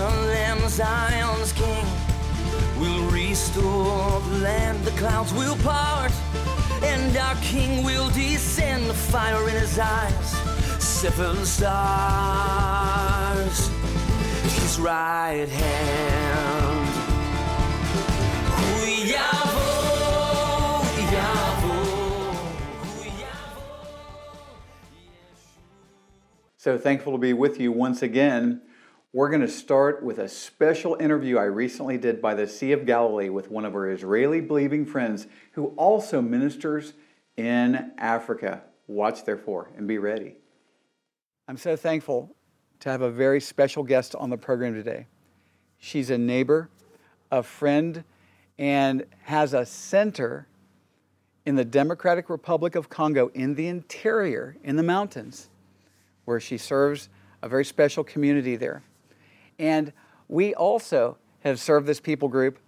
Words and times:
Jerusalem, 0.00 0.68
Zion's 0.70 1.52
king, 1.52 1.84
will 2.80 3.10
restore 3.10 4.20
the 4.20 4.38
land. 4.38 4.82
The 4.82 4.92
clouds 4.92 5.30
will 5.34 5.56
part, 5.56 6.10
and 6.82 7.14
our 7.18 7.34
king 7.42 7.84
will 7.84 8.08
descend. 8.08 8.86
The 8.86 8.94
fire 8.94 9.46
in 9.50 9.56
his 9.56 9.78
eyes, 9.78 10.30
seven 10.82 11.44
stars. 11.44 12.88
His 14.42 14.80
right 14.80 15.46
hand. 15.46 16.86
So 26.56 26.78
thankful 26.78 27.12
to 27.12 27.18
be 27.18 27.34
with 27.34 27.60
you 27.60 27.72
once 27.72 28.00
again. 28.02 28.62
We're 29.12 29.28
going 29.28 29.40
to 29.40 29.48
start 29.48 30.04
with 30.04 30.18
a 30.18 30.28
special 30.28 30.94
interview 31.00 31.36
I 31.36 31.46
recently 31.46 31.98
did 31.98 32.22
by 32.22 32.34
the 32.34 32.46
Sea 32.46 32.70
of 32.70 32.86
Galilee 32.86 33.28
with 33.28 33.50
one 33.50 33.64
of 33.64 33.74
our 33.74 33.90
Israeli 33.90 34.40
believing 34.40 34.86
friends 34.86 35.26
who 35.52 35.74
also 35.76 36.22
ministers 36.22 36.92
in 37.36 37.90
Africa. 37.98 38.62
Watch, 38.86 39.24
therefore, 39.24 39.72
and 39.76 39.88
be 39.88 39.98
ready. 39.98 40.36
I'm 41.48 41.56
so 41.56 41.74
thankful 41.74 42.36
to 42.78 42.88
have 42.88 43.02
a 43.02 43.10
very 43.10 43.40
special 43.40 43.82
guest 43.82 44.14
on 44.14 44.30
the 44.30 44.38
program 44.38 44.74
today. 44.74 45.08
She's 45.78 46.10
a 46.10 46.18
neighbor, 46.18 46.70
a 47.32 47.42
friend, 47.42 48.04
and 48.60 49.06
has 49.22 49.54
a 49.54 49.66
center 49.66 50.46
in 51.44 51.56
the 51.56 51.64
Democratic 51.64 52.30
Republic 52.30 52.76
of 52.76 52.88
Congo 52.88 53.28
in 53.34 53.56
the 53.56 53.66
interior, 53.66 54.56
in 54.62 54.76
the 54.76 54.84
mountains 54.84 55.50
where 56.26 56.38
she 56.38 56.56
serves 56.56 57.08
a 57.42 57.48
very 57.48 57.64
special 57.64 58.04
community 58.04 58.54
there. 58.54 58.84
And 59.60 59.92
we 60.28 60.54
also 60.54 61.18
have 61.40 61.60
served 61.60 61.86
this 61.86 62.00
people 62.00 62.28
group 62.28 62.58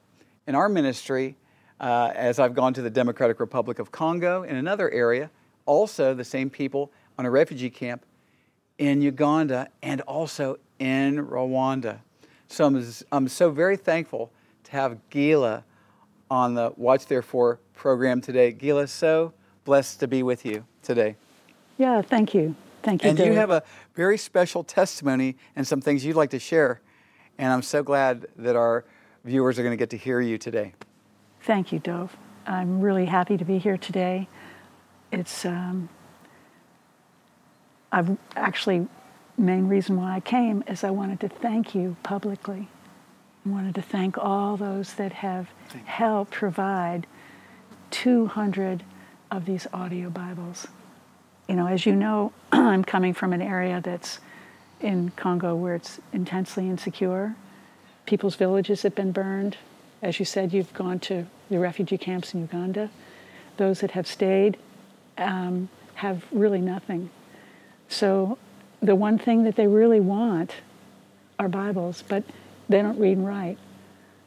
in 0.46 0.54
our 0.54 0.68
ministry 0.68 1.36
uh, 1.80 2.12
as 2.14 2.38
I've 2.38 2.54
gone 2.54 2.74
to 2.74 2.82
the 2.82 2.90
Democratic 2.90 3.40
Republic 3.40 3.78
of 3.78 3.90
Congo 3.90 4.42
in 4.42 4.56
another 4.56 4.90
area, 4.90 5.30
also 5.64 6.14
the 6.14 6.24
same 6.24 6.50
people 6.50 6.92
on 7.18 7.24
a 7.24 7.30
refugee 7.30 7.70
camp 7.70 8.04
in 8.78 9.00
Uganda 9.00 9.68
and 9.82 10.02
also 10.02 10.58
in 10.78 11.26
Rwanda. 11.26 11.98
So 12.48 12.66
I'm, 12.66 12.84
I'm 13.10 13.26
so 13.26 13.50
very 13.50 13.78
thankful 13.78 14.30
to 14.64 14.72
have 14.72 14.98
Gila 15.08 15.64
on 16.30 16.54
the 16.54 16.72
Watch 16.76 17.06
Therefore 17.06 17.58
program 17.74 18.20
today. 18.20 18.52
Gila, 18.52 18.86
so 18.86 19.32
blessed 19.64 19.98
to 20.00 20.08
be 20.08 20.22
with 20.22 20.44
you 20.44 20.64
today. 20.82 21.16
Yeah, 21.78 22.02
thank 22.02 22.34
you. 22.34 22.54
Thank 22.82 23.02
you. 23.02 23.10
And 23.10 23.18
Dave. 23.18 23.28
you 23.28 23.34
have 23.34 23.50
a 23.50 23.62
very 23.94 24.18
special 24.18 24.64
testimony 24.64 25.36
and 25.56 25.66
some 25.66 25.80
things 25.80 26.04
you'd 26.04 26.16
like 26.16 26.30
to 26.30 26.38
share. 26.38 26.80
And 27.38 27.52
I'm 27.52 27.62
so 27.62 27.82
glad 27.82 28.26
that 28.36 28.56
our 28.56 28.84
viewers 29.24 29.58
are 29.58 29.62
going 29.62 29.72
to 29.72 29.76
get 29.76 29.90
to 29.90 29.96
hear 29.96 30.20
you 30.20 30.38
today. 30.38 30.74
Thank 31.42 31.72
you, 31.72 31.78
Dov. 31.78 32.16
I'm 32.46 32.80
really 32.80 33.06
happy 33.06 33.36
to 33.36 33.44
be 33.44 33.58
here 33.58 33.76
today. 33.76 34.28
It's 35.10 35.44
um, 35.44 35.88
I've 37.90 38.16
actually 38.36 38.86
main 39.38 39.68
reason 39.68 39.96
why 39.96 40.16
I 40.16 40.20
came 40.20 40.62
is 40.66 40.84
I 40.84 40.90
wanted 40.90 41.20
to 41.20 41.28
thank 41.28 41.74
you 41.74 41.96
publicly. 42.02 42.68
I 43.44 43.48
wanted 43.48 43.74
to 43.76 43.82
thank 43.82 44.18
all 44.18 44.56
those 44.56 44.94
that 44.94 45.12
have 45.12 45.48
helped 45.84 46.32
provide 46.32 47.06
200 47.90 48.84
of 49.30 49.44
these 49.46 49.66
audio 49.72 50.10
Bibles 50.10 50.66
you 51.48 51.54
know, 51.54 51.66
as 51.66 51.86
you 51.86 51.94
know, 51.94 52.32
I'm 52.52 52.84
coming 52.84 53.14
from 53.14 53.32
an 53.32 53.42
area 53.42 53.80
that's 53.82 54.20
in 54.80 55.10
Congo 55.10 55.54
where 55.54 55.74
it's 55.74 56.00
intensely 56.12 56.68
insecure. 56.68 57.34
People's 58.06 58.36
villages 58.36 58.82
have 58.82 58.94
been 58.94 59.12
burned. 59.12 59.56
As 60.02 60.18
you 60.18 60.24
said, 60.24 60.52
you've 60.52 60.72
gone 60.74 60.98
to 61.00 61.26
the 61.50 61.58
refugee 61.58 61.98
camps 61.98 62.34
in 62.34 62.40
Uganda. 62.40 62.90
Those 63.56 63.80
that 63.80 63.92
have 63.92 64.06
stayed 64.06 64.56
um, 65.18 65.68
have 65.94 66.24
really 66.32 66.60
nothing. 66.60 67.10
So 67.88 68.38
the 68.80 68.96
one 68.96 69.18
thing 69.18 69.44
that 69.44 69.54
they 69.54 69.66
really 69.66 70.00
want 70.00 70.54
are 71.38 71.48
Bibles, 71.48 72.02
but 72.08 72.24
they 72.68 72.82
don't 72.82 72.98
read 72.98 73.18
and 73.18 73.26
write. 73.26 73.58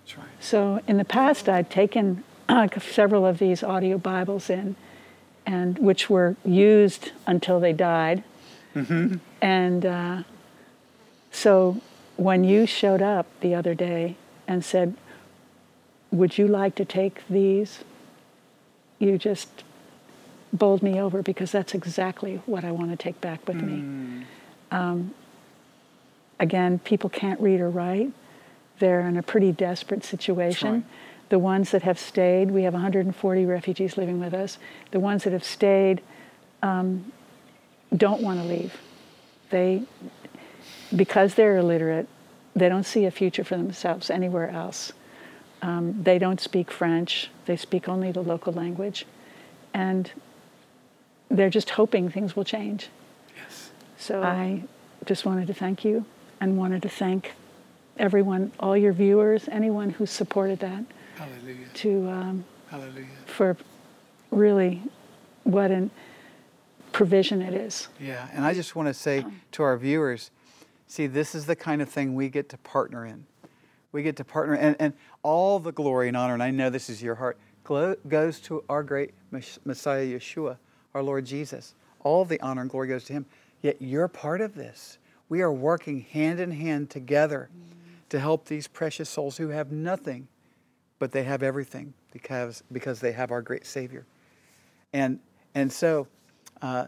That's 0.04 0.18
right. 0.18 0.28
So 0.40 0.82
in 0.88 0.98
the 0.98 1.06
past, 1.06 1.50
I'd 1.50 1.70
taken 1.70 2.24
uh, 2.48 2.68
several 2.80 3.26
of 3.26 3.40
these 3.40 3.64
audio 3.64 3.98
Bibles 3.98 4.50
in 4.50 4.76
and 5.46 5.78
which 5.80 6.10
were 6.10 6.36
used 6.44 7.12
until 7.28 7.60
they 7.60 7.74
died. 7.74 8.24
Mm-hmm. 8.76 9.18
And 9.42 9.86
uh, 9.86 10.24
so 11.32 11.82
when 12.18 12.44
you 12.44 12.66
showed 12.66 13.02
up 13.02 13.28
the 13.42 13.56
other 13.56 13.74
day 13.74 14.16
and 14.48 14.64
said, 14.64 14.96
Would 16.12 16.38
you 16.38 16.48
like 16.48 16.76
to 16.76 16.86
take 16.86 17.28
these? 17.30 17.84
You 19.00 19.18
just 19.18 19.64
bowled 20.54 20.82
me 20.82 21.00
over 21.00 21.22
because 21.22 21.52
that's 21.52 21.74
exactly 21.74 22.42
what 22.46 22.64
I 22.64 22.72
want 22.72 22.92
to 22.92 22.98
take 22.98 23.20
back 23.22 23.46
with 23.48 23.58
mm. 23.58 23.68
me. 23.68 24.26
Um, 24.72 25.14
again, 26.40 26.80
people 26.80 27.10
can't 27.10 27.40
read 27.40 27.60
or 27.60 27.70
write. 27.70 28.12
They're 28.80 29.02
in 29.02 29.18
a 29.18 29.24
pretty 29.24 29.52
desperate 29.52 30.04
situation. 30.04 30.86
The 31.30 31.40
ones 31.40 31.72
that 31.72 31.82
have 31.82 31.98
stayed, 31.98 32.52
we 32.52 32.64
have 32.64 32.74
140 32.74 33.46
refugees 33.46 33.98
living 33.98 34.20
with 34.20 34.34
us. 34.34 34.58
The 34.92 35.00
ones 35.00 35.24
that 35.24 35.34
have 35.34 35.44
stayed 35.44 36.02
um, 36.62 37.12
don't 37.96 38.22
want 38.22 38.40
to 38.42 38.46
leave. 38.46 38.76
They, 39.50 39.84
because 40.96 41.36
they're 41.36 41.58
illiterate, 41.58 42.08
they 42.56 42.70
don't 42.70 42.86
see 42.86 43.06
a 43.06 43.12
future 43.12 43.44
for 43.44 43.58
themselves 43.58 44.10
anywhere 44.10 44.50
else. 44.50 44.94
Um, 45.62 46.04
they 46.04 46.20
don't 46.20 46.40
speak 46.40 46.72
French. 46.72 47.30
They 47.46 47.58
speak 47.58 47.90
only 47.90 48.12
the 48.12 48.22
local 48.22 48.54
language, 48.54 49.06
and 49.74 50.12
they're 51.30 51.50
just 51.50 51.72
hoping 51.72 52.10
things 52.10 52.36
will 52.36 52.44
change. 52.44 52.90
Yes. 53.36 53.72
So 53.98 54.22
I 54.22 54.64
just 55.06 55.26
wanted 55.26 55.48
to 55.48 55.54
thank 55.54 55.84
you, 55.84 56.06
and 56.40 56.58
wanted 56.58 56.82
to 56.84 56.90
thank 56.90 57.34
everyone, 57.98 58.52
all 58.60 58.78
your 58.78 58.94
viewers, 58.94 59.48
anyone 59.50 59.90
who 59.90 60.06
supported 60.06 60.60
that. 60.60 60.84
Hallelujah. 61.16 61.68
To 61.74 62.10
um, 62.10 62.46
Hallelujah. 62.70 63.08
for 63.26 63.58
really 64.32 64.82
what 65.44 65.72
a 65.72 65.90
provision 66.92 67.42
it 67.42 67.54
is. 67.54 67.88
Yeah, 68.00 68.28
and 68.34 68.46
I 68.46 68.54
just 68.54 68.76
want 68.76 68.88
to 68.88 68.94
say 68.94 69.26
to 69.54 69.64
our 69.64 69.78
viewers, 69.78 70.32
see, 70.88 71.08
this 71.08 71.36
is 71.36 71.46
the 71.46 71.56
kind 71.56 71.82
of 71.82 71.90
thing 71.90 72.16
we 72.16 72.30
get 72.30 72.50
to 72.50 72.58
partner 72.58 73.06
in. 73.06 73.26
We 73.92 74.04
get 74.04 74.18
to 74.18 74.26
partner, 74.26 74.56
and, 74.56 74.76
and 74.80 74.94
all 75.24 75.60
the 75.60 75.72
glory 75.72 76.10
and 76.10 76.18
honor, 76.18 76.34
and 76.34 76.44
I 76.44 76.52
know 76.52 76.70
this 76.70 76.90
is 76.90 77.02
your 77.02 77.16
heart, 77.16 77.38
goes 77.64 78.40
to 78.42 78.64
our 78.70 78.84
great 78.84 79.14
Messiah 79.32 80.06
Yeshua, 80.06 80.58
our 80.94 81.02
Lord 81.02 81.26
Jesus. 81.26 81.76
All 82.02 82.26
the 82.26 82.40
honor 82.42 82.62
and 82.62 82.70
glory 82.70 82.88
goes 82.88 83.06
to 83.06 83.14
Him. 83.14 83.26
Yet 83.62 83.82
you're 83.82 84.08
part 84.08 84.42
of 84.42 84.54
this. 84.54 84.98
We 85.28 85.42
are 85.42 85.52
working 85.52 86.02
hand 86.02 86.40
in 86.40 86.52
hand 86.52 86.90
together 86.90 87.50
to 88.10 88.20
help 88.20 88.46
these 88.46 88.68
precious 88.68 89.10
souls 89.10 89.38
who 89.38 89.50
have 89.50 89.72
nothing 89.72 90.28
but 91.00 91.12
they 91.12 91.24
have 91.24 91.44
everything 91.44 91.94
because, 92.12 92.64
because 92.72 93.00
they 93.00 93.12
have 93.12 93.32
our 93.32 93.42
great 93.42 93.66
Savior. 93.66 94.06
And, 94.94 95.20
and 95.54 95.72
so, 95.72 96.08
uh, 96.62 96.88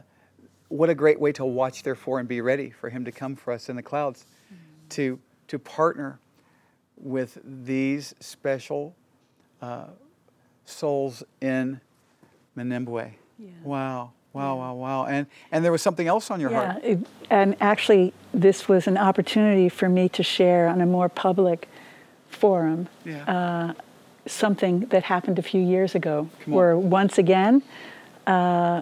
what 0.69 0.90
a 0.90 0.95
great 0.95 1.19
way 1.19 1.31
to 1.34 1.45
watch, 1.45 1.84
therefore, 1.84 2.19
and 2.19 2.28
be 2.28 2.41
ready 2.41 2.69
for 2.69 2.90
Him 2.90 3.06
to 3.06 3.12
come 3.12 3.35
for 3.35 3.53
us 3.53 3.69
in 3.69 3.75
the 3.75 3.81
clouds, 3.81 4.25
mm-hmm. 4.48 4.88
to, 4.89 5.19
to 5.48 5.59
partner 5.59 6.19
with 6.98 7.38
these 7.44 8.13
special 8.19 8.95
uh, 9.62 9.88
souls 10.65 11.24
in 11.42 11.80
Minembwe. 12.57 13.13
Yeah. 13.39 13.50
Wow. 13.63 14.12
Wow, 14.33 14.57
wow, 14.57 14.74
wow. 14.75 15.06
And, 15.06 15.25
and 15.51 15.65
there 15.65 15.71
was 15.71 15.81
something 15.81 16.07
else 16.07 16.30
on 16.30 16.39
your 16.39 16.51
yeah, 16.51 16.74
heart. 16.74 16.83
It, 16.83 17.00
and 17.31 17.56
actually, 17.59 18.13
this 18.33 18.68
was 18.68 18.86
an 18.86 18.98
opportunity 18.98 19.68
for 19.68 19.89
me 19.89 20.09
to 20.09 20.21
share 20.21 20.68
on 20.68 20.80
a 20.80 20.86
more 20.86 21.09
public 21.09 21.68
forum 22.30 22.88
yeah. 23.04 23.24
uh, 23.24 23.74
something 24.27 24.81
that 24.88 25.03
happened 25.03 25.39
a 25.39 25.41
few 25.41 25.62
years 25.62 25.95
ago, 25.95 26.29
where 26.45 26.77
once 26.77 27.18
again, 27.18 27.63
uh, 28.25 28.81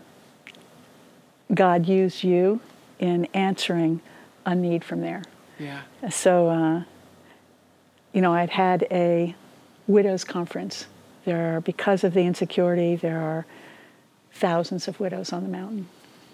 God 1.53 1.87
used 1.87 2.23
you 2.23 2.59
in 2.99 3.25
answering 3.33 4.01
a 4.45 4.55
need 4.55 4.83
from 4.83 5.01
there. 5.01 5.23
Yeah. 5.59 5.81
So, 6.09 6.49
uh, 6.49 6.83
you 8.13 8.21
know, 8.21 8.33
I'd 8.33 8.49
had 8.49 8.87
a 8.91 9.35
widows 9.87 10.23
conference. 10.23 10.87
There 11.25 11.55
are, 11.55 11.61
because 11.61 12.03
of 12.03 12.13
the 12.13 12.21
insecurity, 12.21 12.95
there 12.95 13.21
are 13.21 13.45
thousands 14.33 14.87
of 14.87 14.99
widows 14.99 15.31
on 15.33 15.43
the 15.43 15.49
mountain. 15.49 15.87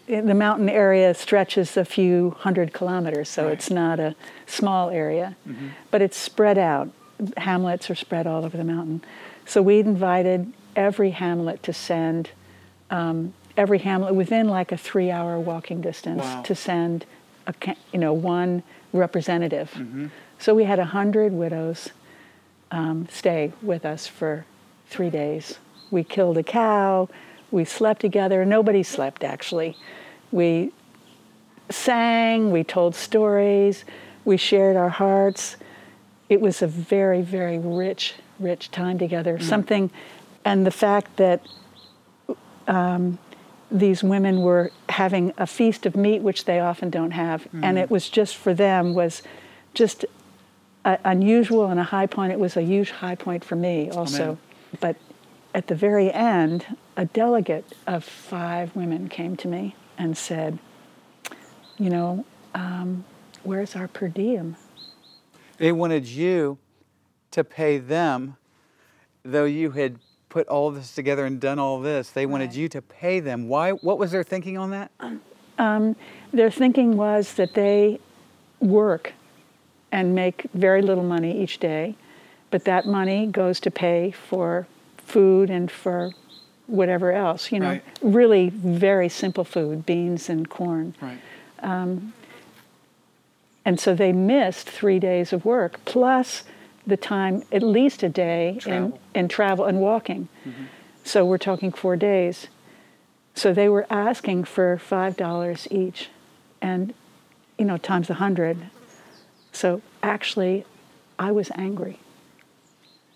The 0.07 0.33
mountain 0.33 0.67
area 0.67 1.13
stretches 1.13 1.77
a 1.77 1.85
few 1.85 2.31
hundred 2.39 2.73
kilometers, 2.73 3.29
so 3.29 3.45
right. 3.45 3.53
it's 3.53 3.69
not 3.69 3.99
a 3.99 4.15
small 4.45 4.89
area, 4.89 5.37
mm-hmm. 5.47 5.69
but 5.89 6.01
it's 6.01 6.17
spread 6.17 6.57
out 6.57 6.89
hamlets 7.38 7.89
are 7.89 7.95
spread 7.95 8.27
all 8.27 8.45
over 8.45 8.57
the 8.57 8.63
mountain. 8.63 9.03
So 9.45 9.62
we'd 9.62 9.85
invited 9.85 10.51
every 10.75 11.12
hamlet 11.12 11.63
to 11.63 11.73
send, 11.73 12.29
um, 12.89 13.33
every 13.57 13.79
hamlet 13.79 14.15
within 14.15 14.47
like 14.47 14.71
a 14.71 14.77
three 14.77 15.12
hour 15.12 15.39
walking 15.39 15.81
distance 15.81 16.23
wow. 16.23 16.41
to 16.44 16.56
send 16.56 17.06
a, 17.47 17.53
you 17.91 18.00
know, 18.00 18.13
one 18.13 18.63
representative. 18.94 19.71
Mm-hmm. 19.71 20.07
So 20.39 20.56
we 20.56 20.63
had 20.63 20.79
a 20.79 20.85
hundred 20.85 21.33
widows 21.33 21.89
um, 22.71 23.07
stay 23.12 23.51
with 23.62 23.85
us 23.85 24.07
for 24.07 24.45
three 24.88 25.09
days. 25.09 25.59
We 25.91 26.03
killed 26.03 26.38
a 26.38 26.44
cow. 26.44 27.09
We 27.51 27.65
slept 27.65 28.01
together. 28.01 28.45
Nobody 28.45 28.83
slept 28.83 29.24
actually. 29.24 29.75
We 30.31 30.71
sang. 31.69 32.51
We 32.51 32.63
told 32.63 32.95
stories. 32.95 33.83
We 34.24 34.38
shared 34.38 34.77
our 34.77 34.89
hearts. 34.89 35.57
It 36.31 36.39
was 36.39 36.61
a 36.61 36.67
very, 36.67 37.21
very 37.21 37.59
rich, 37.59 38.13
rich 38.39 38.71
time 38.71 38.97
together. 38.97 39.37
Something, 39.37 39.91
and 40.45 40.65
the 40.65 40.71
fact 40.71 41.17
that 41.17 41.41
um, 42.69 43.19
these 43.69 44.01
women 44.01 44.39
were 44.41 44.71
having 44.87 45.33
a 45.37 45.45
feast 45.45 45.85
of 45.85 45.97
meat, 45.97 46.21
which 46.21 46.45
they 46.45 46.61
often 46.61 46.89
don't 46.89 47.11
have, 47.11 47.49
and 47.61 47.77
it 47.77 47.91
was 47.91 48.07
just 48.09 48.37
for 48.37 48.53
them 48.53 48.93
was 48.93 49.21
just 49.73 50.05
a, 50.85 50.97
unusual 51.03 51.65
and 51.65 51.81
a 51.81 51.83
high 51.83 52.07
point. 52.07 52.31
It 52.31 52.39
was 52.39 52.55
a 52.55 52.61
huge 52.61 52.91
high 52.91 53.15
point 53.15 53.43
for 53.43 53.57
me 53.57 53.89
also. 53.89 54.23
Amen. 54.23 54.37
But 54.79 54.95
at 55.53 55.67
the 55.67 55.75
very 55.75 56.13
end, 56.13 56.65
a 56.95 57.03
delegate 57.03 57.65
of 57.85 58.05
five 58.05 58.73
women 58.73 59.09
came 59.09 59.35
to 59.35 59.49
me 59.49 59.75
and 59.97 60.17
said, 60.17 60.59
"You 61.77 61.89
know, 61.89 62.25
um, 62.55 63.03
where's 63.43 63.75
our 63.75 63.89
per 63.89 64.07
diem?" 64.07 64.55
They 65.61 65.71
wanted 65.71 66.07
you 66.07 66.57
to 67.29 67.43
pay 67.43 67.77
them, 67.77 68.35
though 69.21 69.45
you 69.45 69.69
had 69.69 69.99
put 70.27 70.47
all 70.47 70.71
this 70.71 70.95
together 70.95 71.23
and 71.23 71.39
done 71.39 71.59
all 71.59 71.79
this. 71.79 72.09
They 72.09 72.25
wanted 72.25 72.47
Right. 72.47 72.55
you 72.55 72.69
to 72.69 72.81
pay 72.81 73.19
them. 73.19 73.47
Why? 73.47 73.69
What 73.73 73.99
was 73.99 74.11
their 74.11 74.23
thinking 74.23 74.57
on 74.57 74.71
that? 74.71 74.89
Um, 74.99 75.21
um, 75.59 75.95
their 76.33 76.49
thinking 76.49 76.97
was 76.97 77.35
that 77.35 77.53
they 77.53 77.99
work 78.59 79.13
and 79.91 80.15
make 80.15 80.47
very 80.55 80.81
little 80.81 81.03
money 81.03 81.39
each 81.43 81.59
day, 81.59 81.93
but 82.49 82.65
that 82.65 82.87
money 82.87 83.27
goes 83.27 83.59
to 83.59 83.69
pay 83.69 84.09
for 84.09 84.65
food 84.97 85.51
and 85.51 85.69
for 85.69 86.11
whatever 86.65 87.11
else, 87.11 87.51
you 87.51 87.59
know, 87.59 87.67
Right. 87.67 87.83
really 88.01 88.49
very 88.49 89.09
simple 89.09 89.43
food, 89.43 89.85
beans 89.85 90.27
and 90.27 90.49
corn. 90.49 90.95
Right. 90.99 91.19
Um, 91.59 92.13
And 93.63 93.79
so 93.79 93.93
they 93.93 94.11
missed 94.11 94.69
three 94.69 94.99
days 94.99 95.33
of 95.33 95.45
work, 95.45 95.79
plus 95.85 96.43
the 96.85 96.97
time, 96.97 97.43
at 97.51 97.61
least 97.61 98.01
a 98.03 98.09
day, 98.09 98.57
Travel. 98.59 98.99
in, 99.13 99.21
in 99.21 99.27
travel 99.27 99.65
and 99.65 99.79
walking. 99.79 100.27
Mm-hmm. 100.45 100.63
So 101.03 101.25
we're 101.25 101.37
talking 101.37 101.71
four 101.71 101.95
days. 101.95 102.47
So 103.33 103.53
they 103.53 103.69
were 103.69 103.85
asking 103.89 104.45
for 104.45 104.77
$5 104.77 105.71
each, 105.71 106.09
and, 106.61 106.93
you 107.57 107.65
know, 107.65 107.77
times 107.77 108.09
a 108.09 108.13
100. 108.13 108.57
So 109.51 109.81
actually, 110.01 110.65
I 111.17 111.31
was 111.31 111.51
angry. 111.55 111.99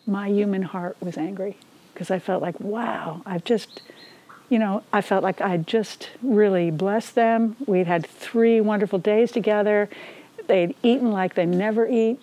My 0.06 0.30
human 0.30 0.62
heart 0.62 0.98
was 1.01 1.18
angry 1.18 1.57
because 1.94 2.12
I 2.12 2.19
felt 2.19 2.41
like, 2.41 2.59
wow, 2.59 3.21
I've 3.25 3.44
just, 3.44 3.81
you 4.50 4.59
know, 4.59 4.83
I 4.94 5.01
felt 5.01 5.24
like 5.24 5.41
I'd 5.41 5.65
just 5.65 6.09
really 6.21 6.69
blessed 6.69 7.15
them. 7.15 7.56
We'd 7.65 7.88
had 7.88 8.06
three 8.06 8.62
wonderful 8.62 9.00
days 9.00 9.31
together. 9.31 9.89
They'd 10.47 10.75
eaten 10.83 11.12
like 11.12 11.36
they 11.36 11.45
never 11.45 11.88
eat. 11.88 12.19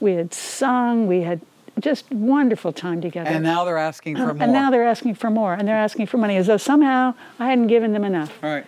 We 0.00 0.12
had 0.14 0.34
sung. 0.34 1.06
We 1.06 1.22
had 1.22 1.40
just 1.80 2.10
wonderful 2.10 2.72
time 2.72 3.00
together. 3.00 3.30
And 3.30 3.42
now 3.42 3.64
they're 3.64 3.78
asking 3.78 4.16
for 4.16 4.34
more. 4.34 4.42
And 4.42 4.52
now 4.52 4.70
they're 4.70 4.86
asking 4.86 5.14
for 5.14 5.30
more, 5.30 5.54
and 5.54 5.66
they're 5.66 5.76
asking 5.76 6.06
for 6.06 6.18
money 6.18 6.36
as 6.36 6.46
though 6.46 6.56
somehow 6.56 7.14
I 7.38 7.48
hadn't 7.48 7.68
given 7.68 7.92
them 7.92 8.04
enough. 8.04 8.32
All 8.42 8.50
right. 8.50 8.66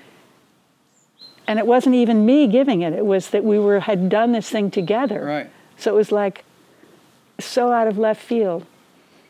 And 1.47 1.59
it 1.59 1.67
wasn't 1.67 1.95
even 1.97 2.25
me 2.25 2.47
giving 2.47 2.83
it; 2.83 2.95
it 2.95 3.05
was 3.05 3.31
that 3.31 3.45
we 3.45 3.59
were 3.59 3.81
had 3.81 4.09
done 4.09 4.33
this 4.33 4.49
thing 4.49 4.71
together. 4.71 5.25
Right. 5.25 5.51
So 5.77 5.93
it 5.93 5.95
was 5.95 6.11
like 6.11 6.45
so 7.39 7.73
out 7.73 7.87
of 7.87 7.99
left 7.99 8.23
field. 8.23 8.65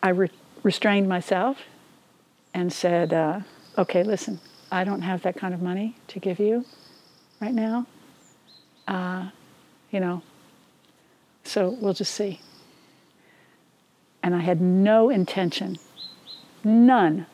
I 0.03 0.11
re- 0.11 0.31
restrained 0.63 1.09
myself 1.09 1.59
and 2.53 2.73
said, 2.73 3.13
uh, 3.13 3.41
"Okay, 3.77 4.05
listen, 4.05 4.39
I 4.71 4.85
don't 4.85 5.03
have 5.03 5.23
that 5.23 5.37
kind 5.37 5.55
of 5.55 5.61
money 5.61 5.97
to 6.09 6.21
give 6.21 6.39
you 6.39 6.65
right 7.41 7.55
now. 7.55 7.87
Uh, 8.87 9.31
you 9.95 10.01
know, 10.01 10.23
so 11.45 11.71
we'll 11.81 11.95
just 11.95 12.15
see." 12.15 12.41
And 14.23 14.35
I 14.35 14.41
had 14.41 14.61
no 14.61 15.11
intention, 15.11 15.79
none, 16.65 17.27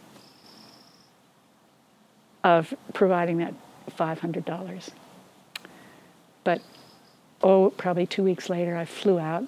of 2.43 2.75
providing 2.95 3.39
that 3.39 3.55
$500. 3.97 4.91
But, 6.45 6.63
oh, 7.43 7.71
probably 7.77 8.07
two 8.07 8.23
weeks 8.23 8.49
later, 8.49 8.77
I 8.77 8.85
flew 8.85 9.19
out 9.19 9.45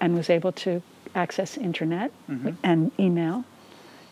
and 0.00 0.14
was 0.14 0.30
able 0.30 0.52
to 0.52 0.82
access 1.14 1.56
internet 1.56 2.10
mm-hmm. 2.28 2.50
and 2.62 2.92
email. 2.98 3.44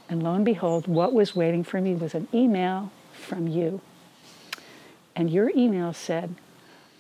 And 0.09 0.23
lo 0.23 0.35
and 0.35 0.45
behold, 0.45 0.87
what 0.87 1.13
was 1.13 1.35
waiting 1.35 1.65
for 1.65 1.81
me 1.81 1.95
was 1.95 2.15
an 2.15 2.29
email 2.33 2.93
from 3.13 3.49
you. 3.49 3.81
And 5.17 5.31
your 5.31 5.51
email 5.57 5.93
said, 5.93 6.35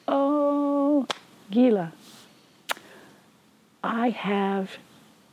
Oh, 0.06 0.83
Gila, 1.54 1.92
I 3.84 4.08
have 4.10 4.72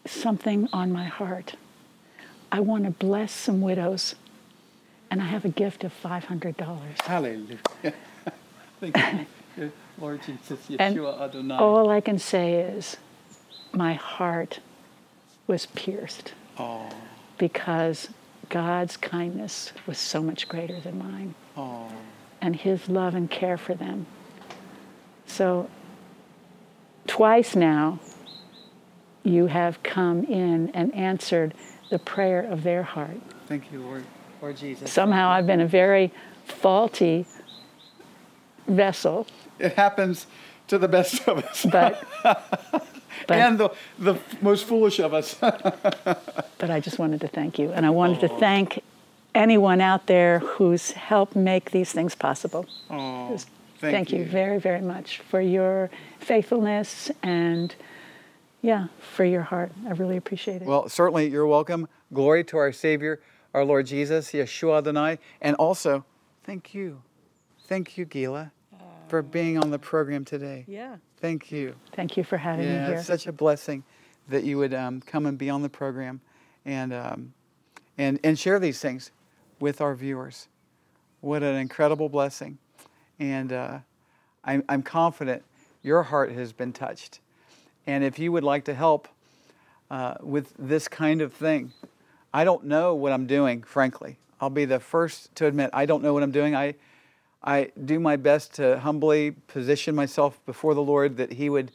something 0.06 0.70
on 0.72 0.92
my 0.92 1.06
heart. 1.06 1.56
I 2.52 2.60
want 2.60 2.84
to 2.84 2.92
bless 2.92 3.32
some 3.32 3.60
widows, 3.60 4.14
and 5.10 5.20
I 5.20 5.26
have 5.26 5.46
a 5.46 5.50
gift 5.50 5.84
of 5.84 5.92
$500. 6.04 7.02
Hallelujah. 7.02 7.58
Thank 8.80 9.28
you, 9.58 9.72
Lord 9.98 10.22
Jesus, 10.24 10.60
Yeshua 10.70 11.22
Adonai. 11.22 11.56
all 11.58 11.90
I 11.90 12.02
can 12.02 12.20
say 12.20 12.54
is, 12.54 12.98
my 13.74 13.94
heart 13.96 14.60
was 15.48 15.66
pierced 15.66 16.34
Oh, 16.60 16.88
because 17.40 18.10
God's 18.50 18.96
kindness 18.96 19.74
was 19.88 19.98
so 19.98 20.22
much 20.22 20.48
greater 20.48 20.80
than 20.80 21.00
mine, 21.00 21.34
oh, 21.58 21.92
and 22.40 22.56
His 22.58 22.88
love 22.90 23.16
and 23.16 23.28
care 23.32 23.58
for 23.58 23.74
them. 23.74 24.06
So, 25.26 25.68
twice 27.08 27.56
now, 27.56 28.00
you 29.24 29.48
have 29.48 29.82
come 29.84 30.24
in 30.24 30.70
and 30.74 30.94
answered 30.96 31.54
the 31.90 32.00
prayer 32.00 32.42
of 32.42 32.64
their 32.64 32.84
heart. 32.84 33.18
thank 33.48 33.72
you, 33.72 33.82
Lord. 33.82 34.04
Lord 34.42 34.58
Jesus. 34.58 34.92
Somehow, 34.92 35.30
I've 35.30 35.46
been 35.46 35.62
a 35.62 35.68
very 35.68 36.12
faulty 36.46 37.28
vessel, 38.68 39.28
It 39.60 39.74
happens 39.74 40.26
to 40.68 40.78
the 40.78 40.88
best 40.88 41.28
of 41.28 41.40
us. 41.40 41.66
but. 41.72 42.04
But, 43.28 43.38
and 43.38 43.60
the, 43.60 43.70
the 44.00 44.18
most 44.42 44.66
foolish 44.66 45.00
of 45.00 45.14
us. 45.14 45.36
but 45.40 46.70
I 46.70 46.80
just 46.80 46.98
wanted 46.98 47.22
to 47.22 47.28
thank 47.28 47.60
you. 47.60 47.72
And 47.72 47.86
I 47.86 47.92
wanted 47.92 48.22
to 48.22 48.28
thank 48.28 48.82
anyone 49.36 49.80
out 49.80 50.08
there 50.08 50.40
who's 50.40 50.92
helped 50.92 51.36
make 51.36 51.70
these 51.72 51.92
things 51.92 52.16
possible. 52.16 52.66
Thank, 53.82 53.96
thank 53.96 54.12
you 54.12 54.26
very, 54.26 54.60
very 54.60 54.82
much 54.82 55.20
for 55.30 55.42
your 55.42 55.90
faithfulness 56.20 57.12
and, 57.24 57.76
yeah, 58.62 58.88
for 59.00 59.26
your 59.26 59.42
heart. 59.42 59.72
I 59.86 59.92
really 59.92 60.18
appreciate 60.18 60.62
it. 60.62 60.68
Well, 60.68 60.88
certainly 60.88 61.28
you're 61.28 61.48
welcome. 61.48 61.88
Glory 62.14 62.44
to 62.46 62.58
our 62.58 62.72
Savior, 62.72 63.20
our 63.54 63.66
Lord 63.66 63.88
Jesus, 63.88 64.32
Yeshua 64.32 64.78
Adonai. 64.80 65.20
And 65.42 65.56
also, 65.58 66.06
thank 66.44 66.74
you. 66.74 67.02
Thank 67.66 67.98
you, 67.98 68.06
Gila, 68.06 68.52
for 69.08 69.22
being 69.22 69.58
on 69.58 69.72
the 69.72 69.80
program 69.80 70.24
today. 70.26 70.66
yeah. 70.68 70.98
Thank 71.18 71.52
you. 71.52 71.76
Thank 71.96 72.18
you 72.18 72.24
for 72.24 72.38
having 72.38 72.66
me 72.66 72.72
here. 72.72 72.96
it's 72.96 73.06
such 73.06 73.28
a 73.28 73.32
blessing 73.32 73.84
that 74.30 74.44
you 74.44 74.58
would 74.58 74.74
um, 74.74 75.02
come 75.02 75.28
and 75.28 75.38
be 75.38 75.52
on 75.52 75.62
the 75.62 75.70
program 75.70 76.20
and, 76.66 76.92
um, 76.92 77.34
and, 77.98 78.20
and 78.24 78.40
share 78.40 78.58
these 78.58 78.80
things 78.80 79.12
with 79.60 79.82
our 79.82 79.94
viewers. 79.94 80.48
What 81.20 81.44
an 81.44 81.56
incredible 81.56 82.10
blessing. 82.10 82.58
And 83.22 83.54
uh, 83.54 83.80
I'm, 84.44 84.64
I'm 84.68 84.82
confident 84.82 85.44
your 85.84 86.02
heart 86.02 86.32
has 86.32 86.54
been 86.54 86.74
touched. 86.74 87.20
And 87.86 88.04
if 88.04 88.18
you 88.18 88.32
would 88.32 88.44
like 88.44 88.66
to 88.66 88.74
help 88.74 89.08
uh, 89.92 90.16
with 90.22 90.54
this 90.58 90.88
kind 90.88 91.22
of 91.22 91.32
thing, 91.32 91.72
I 92.34 92.44
don't 92.44 92.66
know 92.66 92.96
what 92.96 93.12
I'm 93.12 93.28
doing, 93.28 93.62
frankly. 93.62 94.18
I'll 94.40 94.50
be 94.50 94.66
the 94.66 94.80
first 94.80 95.36
to 95.36 95.46
admit 95.46 95.70
I 95.72 95.86
don't 95.86 96.02
know 96.02 96.14
what 96.16 96.24
I'm 96.24 96.32
doing. 96.32 96.56
I, 96.56 96.74
I 97.44 97.72
do 97.86 98.00
my 98.00 98.16
best 98.16 98.56
to 98.56 98.80
humbly 98.80 99.32
position 99.32 99.94
myself 99.94 100.44
before 100.48 100.74
the 100.74 100.82
Lord 100.82 101.18
that 101.18 101.34
He 101.34 101.48
would 101.48 101.72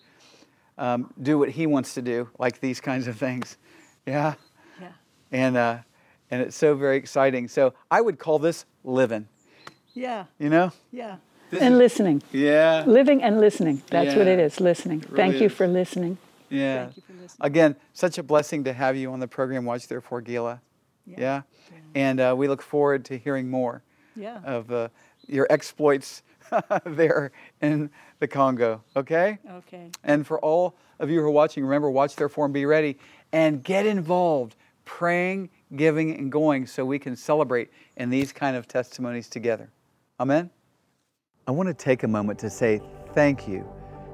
um, 0.79 1.13
do 1.23 1.39
what 1.39 1.51
He 1.51 1.69
wants 1.69 1.95
to 1.95 2.03
do, 2.03 2.29
like 2.41 2.59
these 2.59 2.81
kinds 2.81 3.07
of 3.07 3.17
things. 3.17 3.57
Yeah. 4.05 4.35
yeah. 4.81 4.93
And, 5.31 5.57
uh, 5.57 5.79
and 6.29 6.43
it's 6.43 6.57
so 6.57 6.75
very 6.75 6.97
exciting. 6.97 7.47
So 7.47 7.73
I 7.89 8.01
would 8.01 8.19
call 8.19 8.41
this 8.41 8.65
living, 8.83 9.29
Yeah. 9.95 10.25
you 10.41 10.49
know? 10.49 10.73
Yeah. 10.91 11.19
This 11.51 11.63
and 11.63 11.75
is- 11.75 11.79
listening. 11.79 12.23
Yeah. 12.33 12.85
Living 12.87 13.23
and 13.23 13.41
listening. 13.41 13.83
That's 13.91 14.15
what 14.17 14.27
it 14.27 14.39
is 14.39 14.61
listening. 14.61 15.01
really 15.01 15.17
Thank 15.17 15.41
you 15.41 15.47
is. 15.47 15.53
for 15.55 15.67
listening. 15.67 16.19
Yeah. 16.51 16.85
Thank 16.87 16.97
you 16.97 17.03
for 17.03 17.13
listening. 17.23 17.47
Again, 17.47 17.77
such 17.93 18.19
a 18.19 18.23
blessing 18.23 18.65
to 18.65 18.73
have 18.73 18.97
you 18.97 19.13
on 19.13 19.21
the 19.21 19.29
program, 19.29 19.65
Watch 19.65 19.87
Therefore 19.89 20.21
Gila. 20.21 20.61
Yeah. 21.07 21.17
Yeah. 21.21 21.43
And 21.95 22.21
uh, 22.21 22.35
we 22.37 22.49
look 22.49 22.63
forward 22.63 23.05
to 23.07 23.19
hearing 23.19 23.49
more 23.49 23.83
Yeah. 24.17 24.41
of 24.45 24.71
uh, 24.73 24.89
your 25.27 25.47
exploits 25.51 26.23
there 26.85 27.33
in 27.61 27.91
the 28.21 28.29
Congo, 28.29 28.83
okay? 28.97 29.39
Okay. 29.51 29.91
And 30.05 30.27
for 30.27 30.39
all 30.41 30.77
of 30.99 31.11
you 31.11 31.21
who 31.21 31.27
are 31.27 31.31
watching, 31.31 31.65
remember, 31.65 31.91
watch 31.91 32.17
therefore 32.17 32.45
and 32.45 32.55
be 32.55 32.65
ready 32.67 32.99
and 33.33 33.63
get 33.63 33.87
involved, 33.87 34.55
praying, 34.85 35.51
giving, 35.75 36.17
and 36.17 36.31
going 36.31 36.67
so 36.67 36.85
we 36.85 36.99
can 36.99 37.17
celebrate 37.17 37.71
in 37.97 38.11
these 38.11 38.33
kind 38.33 38.57
of 38.57 38.67
testimonies 38.69 39.29
together. 39.29 39.71
Amen? 40.21 40.51
I 41.49 41.53
want 41.53 41.69
to 41.69 41.75
take 41.75 42.03
a 42.03 42.09
moment 42.09 42.41
to 42.41 42.51
say 42.51 42.81
thank 43.15 43.47
you 43.47 43.65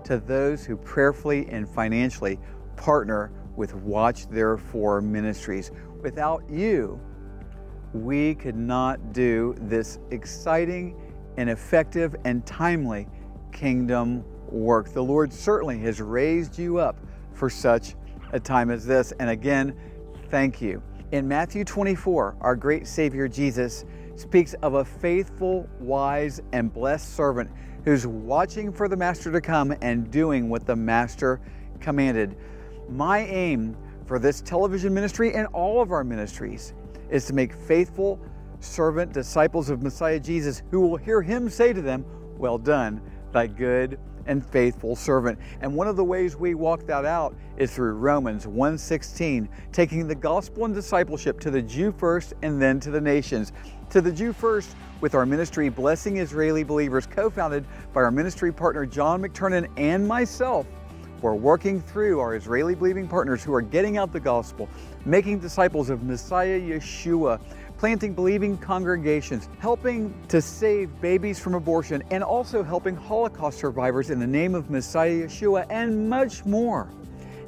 to 0.04 0.18
those 0.18 0.66
who 0.66 0.76
prayerfully 0.76 1.48
and 1.48 1.66
financially 1.66 2.38
partner 2.76 3.32
with 3.56 3.74
Watch 3.74 4.28
Therefore 4.28 5.00
Ministries. 5.00 5.70
Without 6.02 6.42
you, 6.50 7.00
we 7.94 8.34
could 8.34 8.56
not 8.56 9.14
do 9.14 9.54
this 9.60 9.98
exciting 10.10 10.94
and 11.38 11.48
effective 11.48 12.14
and 12.26 12.44
timely 12.44 13.08
kingdom 13.50 14.24
work. 14.48 14.92
The 14.92 15.02
Lord 15.02 15.32
certainly 15.32 15.78
has 15.78 16.02
raised 16.02 16.58
you 16.58 16.76
up 16.76 16.98
for 17.32 17.48
such 17.48 17.94
a 18.32 18.40
time 18.40 18.70
as 18.70 18.84
this. 18.84 19.12
And 19.12 19.30
again, 19.30 19.74
thank 20.28 20.60
you. 20.60 20.82
In 21.12 21.26
Matthew 21.26 21.64
24, 21.64 22.36
our 22.42 22.56
great 22.56 22.86
Savior 22.86 23.26
Jesus 23.26 23.86
speaks 24.22 24.54
of 24.62 24.74
a 24.74 24.84
faithful, 24.84 25.68
wise, 25.80 26.40
and 26.52 26.72
blessed 26.72 27.14
servant 27.14 27.50
who's 27.84 28.06
watching 28.06 28.72
for 28.72 28.88
the 28.88 28.96
Master 28.96 29.30
to 29.32 29.40
come 29.40 29.74
and 29.82 30.10
doing 30.10 30.48
what 30.48 30.64
the 30.64 30.76
Master 30.76 31.40
commanded. 31.80 32.36
My 32.88 33.20
aim 33.20 33.76
for 34.06 34.18
this 34.18 34.40
television 34.40 34.94
ministry 34.94 35.34
and 35.34 35.46
all 35.48 35.82
of 35.82 35.90
our 35.90 36.04
ministries 36.04 36.74
is 37.10 37.26
to 37.26 37.32
make 37.32 37.52
faithful 37.52 38.20
servant 38.60 39.12
disciples 39.12 39.68
of 39.68 39.82
Messiah 39.82 40.20
Jesus 40.20 40.62
who 40.70 40.80
will 40.80 40.96
hear 40.96 41.20
him 41.20 41.50
say 41.50 41.72
to 41.72 41.82
them, 41.82 42.04
Well 42.38 42.58
done, 42.58 43.02
thy 43.32 43.48
good 43.48 43.98
and 44.26 44.44
faithful 44.44 44.96
servant. 44.96 45.38
And 45.60 45.74
one 45.74 45.88
of 45.88 45.96
the 45.96 46.04
ways 46.04 46.36
we 46.36 46.54
walk 46.54 46.86
that 46.86 47.04
out 47.04 47.34
is 47.56 47.74
through 47.74 47.94
Romans 47.94 48.46
1:16, 48.46 49.48
taking 49.72 50.06
the 50.06 50.14
gospel 50.14 50.64
and 50.64 50.74
discipleship 50.74 51.40
to 51.40 51.50
the 51.50 51.62
Jew 51.62 51.92
first 51.92 52.34
and 52.42 52.60
then 52.60 52.80
to 52.80 52.90
the 52.90 53.00
nations. 53.00 53.52
To 53.92 54.00
the 54.00 54.10
Jew 54.10 54.32
first 54.32 54.74
with 55.02 55.14
our 55.14 55.26
ministry 55.26 55.68
Blessing 55.68 56.16
Israeli 56.16 56.64
Believers 56.64 57.06
co-founded 57.06 57.66
by 57.92 58.00
our 58.00 58.10
ministry 58.10 58.50
partner 58.50 58.86
John 58.86 59.20
McTernan 59.20 59.68
and 59.76 60.08
myself. 60.08 60.66
We're 61.20 61.34
working 61.34 61.78
through 61.78 62.18
our 62.18 62.34
Israeli 62.34 62.74
believing 62.74 63.06
partners 63.06 63.44
who 63.44 63.52
are 63.52 63.60
getting 63.60 63.98
out 63.98 64.10
the 64.10 64.18
gospel, 64.18 64.66
making 65.04 65.40
disciples 65.40 65.90
of 65.90 66.04
Messiah 66.04 66.58
Yeshua, 66.58 67.38
planting 67.76 68.14
believing 68.14 68.56
congregations, 68.56 69.50
helping 69.58 70.14
to 70.28 70.40
save 70.40 70.98
babies 71.02 71.38
from 71.38 71.52
abortion, 71.52 72.02
and 72.10 72.24
also 72.24 72.62
helping 72.62 72.96
Holocaust 72.96 73.58
survivors 73.58 74.08
in 74.08 74.18
the 74.18 74.26
name 74.26 74.54
of 74.54 74.70
Messiah 74.70 75.26
Yeshua, 75.26 75.66
and 75.68 76.08
much 76.08 76.46
more. 76.46 76.88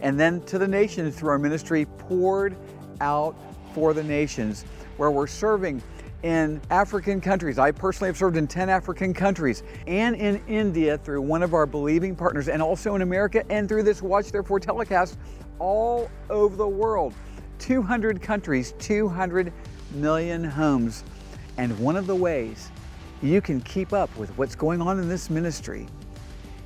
And 0.03 0.21
then 0.21 0.43
to 0.43 0.59
the 0.59 0.69
nations 0.69 1.17
through 1.17 1.31
our 1.31 1.39
ministry, 1.39 1.87
poured 1.87 2.55
out 3.01 3.35
for 3.73 3.95
the 3.95 4.05
nations, 4.05 4.67
where 4.99 5.11
we're 5.11 5.27
serving 5.27 5.83
in 6.25 6.59
African 6.71 7.21
countries. 7.21 7.59
I 7.59 7.71
personally 7.71 8.09
have 8.09 8.17
served 8.17 8.39
in 8.39 8.47
10 8.47 8.71
African 8.71 9.13
countries 9.13 9.63
and 9.87 10.17
in 10.17 10.43
India 10.49 10.97
through 10.97 11.21
one 11.21 11.43
of 11.43 11.53
our 11.53 11.67
believing 11.67 12.17
partners, 12.17 12.49
and 12.49 12.63
also 12.63 12.95
in 12.95 13.03
America 13.03 13.45
and 13.51 13.69
through 13.69 13.83
this 13.83 14.01
Watch 14.01 14.33
Therefore 14.33 14.59
telecast 14.59 15.19
all 15.59 16.11
over 16.31 16.57
the 16.57 16.67
world. 16.67 17.13
200 17.59 18.23
countries, 18.23 18.73
200 18.79 19.53
million 19.93 20.43
homes. 20.43 21.05
And 21.59 21.79
one 21.79 21.95
of 21.95 22.07
the 22.07 22.17
ways 22.17 22.71
you 23.23 23.43
can 23.43 23.61
keep 23.61 23.93
up 23.93 24.15
with 24.17 24.31
what's 24.39 24.55
going 24.55 24.81
on 24.81 24.99
in 24.99 25.11
this 25.11 25.29
ministry 25.29 25.87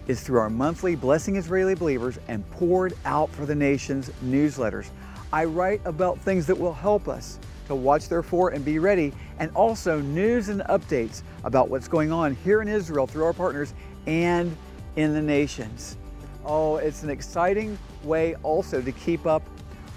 is 0.06 0.20
through 0.20 0.38
our 0.38 0.48
monthly 0.48 0.94
Blessing 0.94 1.34
Israeli 1.34 1.74
Believers 1.74 2.20
and 2.28 2.48
Poured 2.52 2.94
Out 3.04 3.28
for 3.30 3.44
the 3.44 3.56
Nations 3.56 4.12
newsletters. 4.24 4.90
I 5.32 5.46
write 5.46 5.80
about 5.84 6.16
things 6.20 6.46
that 6.46 6.56
will 6.56 6.72
help 6.72 7.08
us 7.08 7.40
to 7.66 7.74
watch 7.74 8.08
therefore 8.08 8.50
and 8.50 8.64
be 8.64 8.78
ready, 8.78 9.12
and 9.38 9.50
also 9.54 10.00
news 10.00 10.48
and 10.48 10.62
updates 10.62 11.22
about 11.44 11.68
what's 11.68 11.88
going 11.88 12.12
on 12.12 12.34
here 12.36 12.62
in 12.62 12.68
Israel 12.68 13.06
through 13.06 13.24
our 13.24 13.32
partners 13.32 13.74
and 14.06 14.56
in 14.96 15.14
the 15.14 15.22
nations. 15.22 15.96
Oh, 16.44 16.76
it's 16.76 17.02
an 17.02 17.10
exciting 17.10 17.78
way 18.02 18.34
also 18.36 18.80
to 18.80 18.92
keep 18.92 19.26
up 19.26 19.42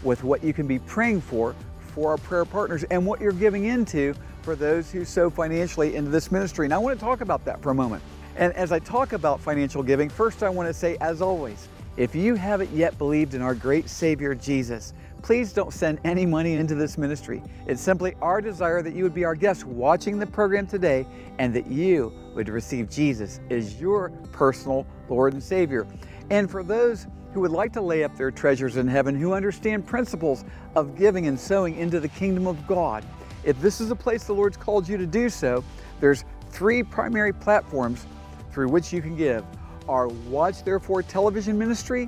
with 0.03 0.23
what 0.23 0.43
you 0.43 0.53
can 0.53 0.67
be 0.67 0.79
praying 0.79 1.21
for 1.21 1.55
for 1.93 2.11
our 2.11 2.17
prayer 2.17 2.45
partners 2.45 2.83
and 2.85 3.05
what 3.05 3.19
you're 3.19 3.31
giving 3.31 3.65
into 3.65 4.13
for 4.41 4.55
those 4.55 4.91
who 4.91 5.05
sow 5.05 5.29
financially 5.29 5.95
into 5.95 6.09
this 6.09 6.31
ministry. 6.31 6.65
And 6.65 6.73
I 6.73 6.77
want 6.77 6.97
to 6.97 7.03
talk 7.03 7.21
about 7.21 7.45
that 7.45 7.61
for 7.61 7.71
a 7.71 7.75
moment. 7.75 8.01
And 8.37 8.53
as 8.53 8.71
I 8.71 8.79
talk 8.79 9.13
about 9.13 9.39
financial 9.39 9.83
giving, 9.83 10.09
first 10.09 10.41
I 10.41 10.49
want 10.49 10.67
to 10.67 10.73
say, 10.73 10.97
as 11.01 11.21
always, 11.21 11.67
if 11.97 12.15
you 12.15 12.35
haven't 12.35 12.71
yet 12.71 12.97
believed 12.97 13.33
in 13.33 13.41
our 13.41 13.53
great 13.53 13.89
Savior 13.89 14.33
Jesus, 14.33 14.93
please 15.21 15.53
don't 15.53 15.73
send 15.73 15.99
any 16.03 16.25
money 16.25 16.53
into 16.53 16.75
this 16.75 16.97
ministry. 16.97 17.43
It's 17.67 17.81
simply 17.81 18.15
our 18.21 18.41
desire 18.41 18.81
that 18.81 18.95
you 18.95 19.03
would 19.03 19.13
be 19.13 19.25
our 19.25 19.35
guest 19.35 19.65
watching 19.65 20.17
the 20.17 20.25
program 20.25 20.67
today 20.67 21.05
and 21.37 21.53
that 21.53 21.67
you 21.67 22.13
would 22.35 22.49
receive 22.49 22.89
Jesus 22.89 23.39
as 23.49 23.79
your 23.79 24.09
personal 24.31 24.85
Lord 25.09 25.33
and 25.33 25.43
Savior. 25.43 25.87
And 26.29 26.49
for 26.49 26.63
those 26.63 27.07
who 27.33 27.41
would 27.41 27.51
like 27.51 27.71
to 27.73 27.81
lay 27.81 28.03
up 28.03 28.15
their 28.17 28.31
treasures 28.31 28.77
in 28.77 28.87
heaven, 28.87 29.15
who 29.15 29.33
understand 29.33 29.85
principles 29.85 30.43
of 30.75 30.97
giving 30.97 31.27
and 31.27 31.39
sowing 31.39 31.77
into 31.77 31.99
the 31.99 32.09
kingdom 32.09 32.47
of 32.47 32.67
God. 32.67 33.05
If 33.43 33.59
this 33.61 33.81
is 33.81 33.89
a 33.89 33.95
place 33.95 34.25
the 34.25 34.33
Lord's 34.33 34.57
called 34.57 34.87
you 34.87 34.97
to 34.97 35.07
do 35.07 35.29
so, 35.29 35.63
there's 35.99 36.25
three 36.49 36.83
primary 36.83 37.33
platforms 37.33 38.05
through 38.51 38.67
which 38.67 38.91
you 38.91 39.01
can 39.01 39.15
give. 39.15 39.45
Our 39.87 40.07
Watch 40.07 40.63
Therefore 40.63 41.01
television 41.03 41.57
ministry, 41.57 42.07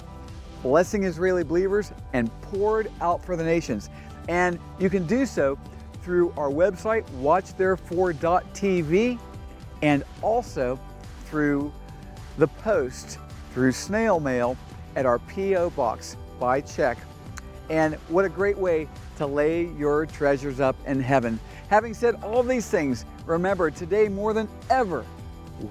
Blessing 0.63 1.03
Israeli 1.03 1.43
Believers, 1.43 1.91
and 2.13 2.31
Poured 2.41 2.89
Out 3.01 3.23
for 3.23 3.35
the 3.35 3.43
Nations. 3.43 3.89
And 4.29 4.57
you 4.79 4.89
can 4.89 5.05
do 5.05 5.25
so 5.25 5.59
through 6.01 6.33
our 6.37 6.49
website, 6.49 7.03
watchtherefore.tv, 7.21 9.19
and 9.81 10.03
also 10.21 10.79
through 11.25 11.71
the 12.37 12.47
post, 12.47 13.19
through 13.53 13.73
snail 13.73 14.19
mail 14.19 14.57
at 14.95 15.05
our 15.05 15.19
P.O. 15.19 15.69
box 15.71 16.17
by 16.39 16.61
check. 16.61 16.97
And 17.69 17.95
what 18.07 18.25
a 18.25 18.29
great 18.29 18.57
way 18.57 18.87
to 19.17 19.25
lay 19.25 19.65
your 19.77 20.05
treasures 20.05 20.59
up 20.59 20.75
in 20.85 20.99
heaven. 20.99 21.39
Having 21.69 21.93
said 21.93 22.15
all 22.23 22.43
these 22.43 22.67
things, 22.67 23.05
remember 23.25 23.69
today 23.71 24.07
more 24.07 24.33
than 24.33 24.47
ever, 24.69 25.05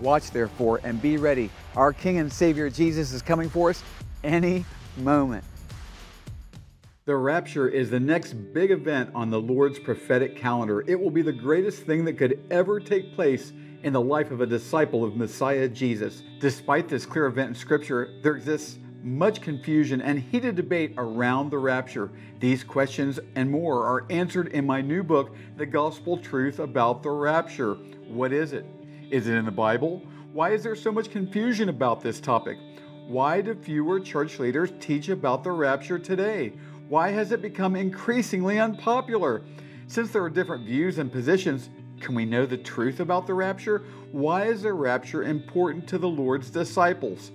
watch 0.00 0.30
therefore 0.30 0.80
and 0.84 1.00
be 1.00 1.16
ready. 1.16 1.50
Our 1.76 1.92
King 1.92 2.18
and 2.18 2.32
Savior 2.32 2.70
Jesus 2.70 3.12
is 3.12 3.22
coming 3.22 3.48
for 3.48 3.70
us 3.70 3.82
any 4.24 4.64
moment. 4.96 5.44
The 7.04 7.16
rapture 7.16 7.68
is 7.68 7.90
the 7.90 7.98
next 7.98 8.32
big 8.52 8.70
event 8.70 9.10
on 9.14 9.30
the 9.30 9.40
Lord's 9.40 9.78
prophetic 9.78 10.36
calendar. 10.36 10.84
It 10.86 11.00
will 11.00 11.10
be 11.10 11.22
the 11.22 11.32
greatest 11.32 11.82
thing 11.82 12.04
that 12.04 12.16
could 12.16 12.38
ever 12.50 12.78
take 12.78 13.14
place 13.14 13.52
in 13.82 13.92
the 13.92 14.00
life 14.00 14.30
of 14.30 14.40
a 14.40 14.46
disciple 14.46 15.02
of 15.02 15.16
Messiah 15.16 15.68
Jesus. 15.68 16.22
Despite 16.38 16.88
this 16.88 17.04
clear 17.04 17.26
event 17.26 17.48
in 17.48 17.54
Scripture, 17.56 18.08
there 18.22 18.36
exists 18.36 18.78
much 19.02 19.40
confusion 19.40 20.00
and 20.00 20.20
heated 20.20 20.54
debate 20.54 20.94
around 20.96 21.50
the 21.50 21.58
rapture. 21.58 22.08
These 22.38 22.62
questions 22.62 23.18
and 23.34 23.50
more 23.50 23.84
are 23.84 24.06
answered 24.10 24.48
in 24.48 24.64
my 24.64 24.80
new 24.80 25.02
book, 25.02 25.34
The 25.56 25.66
Gospel 25.66 26.18
Truth 26.18 26.60
About 26.60 27.02
the 27.02 27.10
Rapture. 27.10 27.74
What 28.06 28.32
is 28.32 28.52
it? 28.52 28.64
Is 29.10 29.26
it 29.26 29.34
in 29.34 29.44
the 29.44 29.50
Bible? 29.50 30.02
Why 30.32 30.50
is 30.50 30.62
there 30.62 30.76
so 30.76 30.92
much 30.92 31.10
confusion 31.10 31.68
about 31.68 32.00
this 32.00 32.20
topic? 32.20 32.58
Why 33.12 33.42
do 33.42 33.54
fewer 33.54 34.00
church 34.00 34.38
leaders 34.38 34.72
teach 34.80 35.10
about 35.10 35.44
the 35.44 35.52
rapture 35.52 35.98
today? 35.98 36.54
Why 36.88 37.10
has 37.10 37.30
it 37.30 37.42
become 37.42 37.76
increasingly 37.76 38.58
unpopular? 38.58 39.42
Since 39.86 40.12
there 40.12 40.24
are 40.24 40.30
different 40.30 40.64
views 40.64 40.96
and 40.96 41.12
positions, 41.12 41.68
can 42.00 42.14
we 42.14 42.24
know 42.24 42.46
the 42.46 42.56
truth 42.56 43.00
about 43.00 43.26
the 43.26 43.34
rapture? 43.34 43.82
Why 44.12 44.44
is 44.46 44.62
the 44.62 44.72
rapture 44.72 45.24
important 45.24 45.86
to 45.88 45.98
the 45.98 46.08
Lord's 46.08 46.48
disciples? 46.48 47.32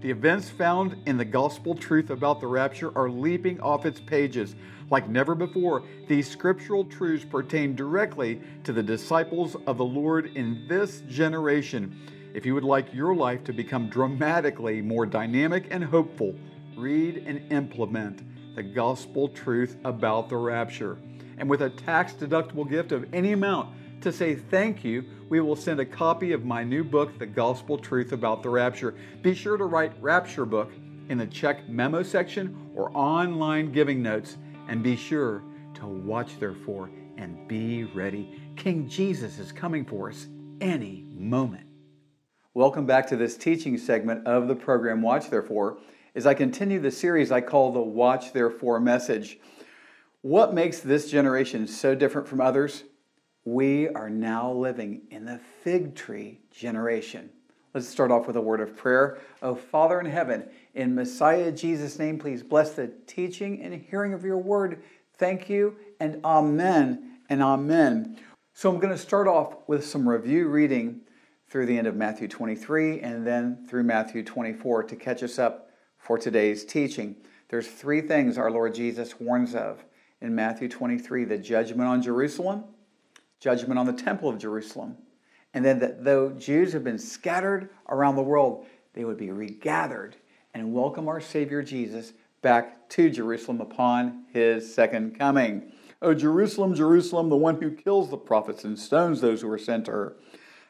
The 0.00 0.10
events 0.10 0.48
found 0.48 0.96
in 1.04 1.18
the 1.18 1.26
gospel 1.26 1.74
truth 1.74 2.08
about 2.08 2.40
the 2.40 2.46
rapture 2.46 2.90
are 2.96 3.10
leaping 3.10 3.60
off 3.60 3.84
its 3.84 4.00
pages. 4.00 4.56
Like 4.88 5.06
never 5.06 5.34
before, 5.34 5.82
these 6.08 6.30
scriptural 6.30 6.86
truths 6.86 7.26
pertain 7.26 7.76
directly 7.76 8.40
to 8.64 8.72
the 8.72 8.82
disciples 8.82 9.54
of 9.66 9.76
the 9.76 9.84
Lord 9.84 10.34
in 10.34 10.64
this 10.66 11.02
generation. 11.02 12.19
If 12.32 12.46
you 12.46 12.54
would 12.54 12.64
like 12.64 12.94
your 12.94 13.14
life 13.14 13.42
to 13.44 13.52
become 13.52 13.88
dramatically 13.88 14.80
more 14.80 15.04
dynamic 15.04 15.66
and 15.70 15.82
hopeful, 15.82 16.36
read 16.76 17.24
and 17.26 17.52
implement 17.52 18.22
the 18.54 18.62
gospel 18.62 19.28
truth 19.28 19.76
about 19.84 20.28
the 20.28 20.36
rapture. 20.36 20.98
And 21.38 21.50
with 21.50 21.62
a 21.62 21.70
tax 21.70 22.12
deductible 22.12 22.68
gift 22.68 22.92
of 22.92 23.12
any 23.12 23.32
amount, 23.32 23.70
to 24.02 24.12
say 24.12 24.34
thank 24.34 24.84
you, 24.84 25.04
we 25.28 25.40
will 25.40 25.56
send 25.56 25.80
a 25.80 25.84
copy 25.84 26.32
of 26.32 26.44
my 26.44 26.62
new 26.62 26.84
book, 26.84 27.18
The 27.18 27.26
Gospel 27.26 27.76
Truth 27.76 28.12
About 28.12 28.42
the 28.42 28.48
Rapture. 28.48 28.94
Be 29.22 29.34
sure 29.34 29.56
to 29.56 29.64
write 29.64 29.92
Rapture 30.00 30.46
Book 30.46 30.72
in 31.08 31.18
the 31.18 31.26
check 31.26 31.68
memo 31.68 32.02
section 32.02 32.70
or 32.74 32.90
online 32.96 33.72
giving 33.72 34.02
notes, 34.02 34.38
and 34.68 34.82
be 34.82 34.96
sure 34.96 35.42
to 35.74 35.86
watch, 35.86 36.38
therefore, 36.38 36.90
and 37.16 37.48
be 37.48 37.84
ready. 37.84 38.40
King 38.56 38.88
Jesus 38.88 39.38
is 39.38 39.50
coming 39.52 39.84
for 39.84 40.08
us 40.08 40.28
any 40.60 41.06
moment. 41.12 41.69
Welcome 42.52 42.84
back 42.84 43.06
to 43.06 43.16
this 43.16 43.36
teaching 43.36 43.78
segment 43.78 44.26
of 44.26 44.48
the 44.48 44.56
program 44.56 45.02
Watch 45.02 45.30
Therefore 45.30 45.78
as 46.16 46.26
I 46.26 46.34
continue 46.34 46.80
the 46.80 46.90
series 46.90 47.30
I 47.30 47.42
call 47.42 47.70
the 47.70 47.80
Watch 47.80 48.32
Therefore 48.32 48.80
message. 48.80 49.38
What 50.22 50.52
makes 50.52 50.80
this 50.80 51.08
generation 51.08 51.68
so 51.68 51.94
different 51.94 52.26
from 52.26 52.40
others? 52.40 52.82
We 53.44 53.88
are 53.90 54.10
now 54.10 54.50
living 54.50 55.02
in 55.12 55.26
the 55.26 55.38
fig 55.62 55.94
tree 55.94 56.40
generation. 56.50 57.30
Let's 57.72 57.86
start 57.86 58.10
off 58.10 58.26
with 58.26 58.34
a 58.34 58.40
word 58.40 58.60
of 58.60 58.76
prayer. 58.76 59.20
Oh, 59.42 59.54
Father 59.54 60.00
in 60.00 60.06
heaven, 60.06 60.48
in 60.74 60.92
Messiah 60.92 61.52
Jesus' 61.52 62.00
name, 62.00 62.18
please 62.18 62.42
bless 62.42 62.72
the 62.72 62.88
teaching 63.06 63.62
and 63.62 63.72
hearing 63.74 64.12
of 64.12 64.24
your 64.24 64.38
word. 64.38 64.82
Thank 65.18 65.48
you, 65.48 65.76
and 66.00 66.20
amen 66.24 67.18
and 67.28 67.44
amen. 67.44 68.18
So 68.54 68.68
I'm 68.68 68.80
going 68.80 68.92
to 68.92 68.98
start 68.98 69.28
off 69.28 69.54
with 69.68 69.86
some 69.86 70.08
review 70.08 70.48
reading 70.48 71.02
through 71.50 71.66
the 71.66 71.76
end 71.76 71.88
of 71.88 71.96
Matthew 71.96 72.28
23 72.28 73.00
and 73.00 73.26
then 73.26 73.66
through 73.68 73.82
Matthew 73.82 74.22
24 74.22 74.84
to 74.84 74.96
catch 74.96 75.22
us 75.24 75.36
up 75.38 75.70
for 75.98 76.16
today's 76.16 76.64
teaching. 76.64 77.16
There's 77.48 77.66
three 77.66 78.00
things 78.00 78.38
our 78.38 78.52
Lord 78.52 78.72
Jesus 78.72 79.18
warns 79.18 79.56
of 79.56 79.84
in 80.20 80.32
Matthew 80.32 80.68
23 80.68 81.24
the 81.24 81.36
judgment 81.36 81.88
on 81.88 82.02
Jerusalem, 82.02 82.64
judgment 83.40 83.80
on 83.80 83.86
the 83.86 83.92
temple 83.92 84.28
of 84.28 84.38
Jerusalem, 84.38 84.96
and 85.52 85.64
then 85.64 85.80
that 85.80 86.04
though 86.04 86.30
Jews 86.30 86.72
have 86.72 86.84
been 86.84 86.98
scattered 86.98 87.70
around 87.88 88.14
the 88.14 88.22
world, 88.22 88.66
they 88.94 89.04
would 89.04 89.18
be 89.18 89.32
regathered 89.32 90.14
and 90.54 90.72
welcome 90.72 91.08
our 91.08 91.20
Savior 91.20 91.64
Jesus 91.64 92.12
back 92.42 92.88
to 92.90 93.10
Jerusalem 93.10 93.60
upon 93.60 94.24
his 94.32 94.72
second 94.72 95.18
coming. 95.18 95.72
O 96.02 96.14
Jerusalem, 96.14 96.74
Jerusalem, 96.74 97.28
the 97.28 97.36
one 97.36 97.60
who 97.60 97.72
kills 97.72 98.08
the 98.08 98.16
prophets 98.16 98.64
and 98.64 98.78
stones 98.78 99.20
those 99.20 99.42
who 99.42 99.50
are 99.50 99.58
sent 99.58 99.84
to 99.84 99.90
her. 99.90 100.16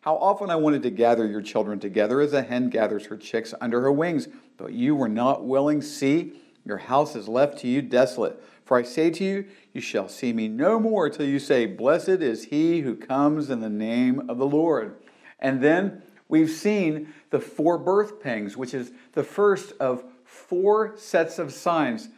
How 0.02 0.16
often 0.16 0.49
I 0.49 0.57
wanted 0.57 0.83
to 0.85 0.90
gather 0.90 1.26
your 1.26 1.42
children 1.42 1.78
together 1.78 2.23
as 2.23 2.33
a 2.33 2.40
hen 2.42 2.71
gathers 2.71 3.07
her 3.07 3.19
chicks 3.19 3.52
under 3.61 3.83
her 3.83 3.92
wings, 3.92 4.28
but 4.57 4.73
you 4.73 4.97
were 4.97 5.11
not 5.11 5.45
willing. 5.45 5.83
See, 5.83 6.33
your 6.64 6.78
house 6.78 7.14
is 7.14 7.28
left 7.28 7.59
to 7.59 7.69
you 7.69 7.83
desolate. 7.83 8.42
For 8.64 8.78
I 8.78 8.83
say 8.83 9.11
to 9.11 9.25
you, 9.25 9.47
you 9.75 9.83
shall 9.83 10.09
see 10.09 10.33
me 10.33 10.49
no 10.49 10.80
more 10.80 11.11
till 11.11 11.26
you 11.26 11.38
say, 11.38 11.66
Blessed 11.66 12.09
is 12.09 12.45
he 12.45 12.80
who 12.80 12.97
comes 12.97 13.50
in 13.50 13.61
the 13.61 13.69
name 13.69 14.30
of 14.30 14.38
the 14.38 14.47
Lord. 14.47 14.97
And 15.38 15.61
then 15.61 16.02
we've 16.28 16.50
seen 16.50 17.12
the 17.28 17.40
four 17.40 17.76
birth 17.76 18.23
pangs, 18.23 18.57
which 18.57 18.73
is 18.73 18.92
the 19.12 19.25
first 19.25 19.73
of 19.80 20.04
four 20.25 20.97
sets 20.97 21.38
of 21.38 21.52
signs 21.52 22.09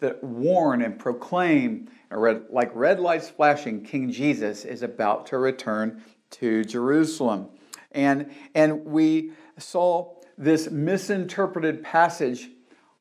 that 0.00 0.22
warn 0.22 0.82
and 0.82 0.98
proclaim, 0.98 1.88
like 2.10 2.70
red 2.74 3.00
lights 3.00 3.30
flashing, 3.30 3.82
King 3.82 4.10
Jesus 4.10 4.66
is 4.66 4.82
about 4.82 5.26
to 5.26 5.38
return 5.38 6.02
to 6.30 6.64
Jerusalem. 6.64 7.48
And, 7.92 8.30
and 8.54 8.84
we 8.84 9.32
saw 9.58 10.14
this 10.38 10.70
misinterpreted 10.70 11.82
passage, 11.82 12.48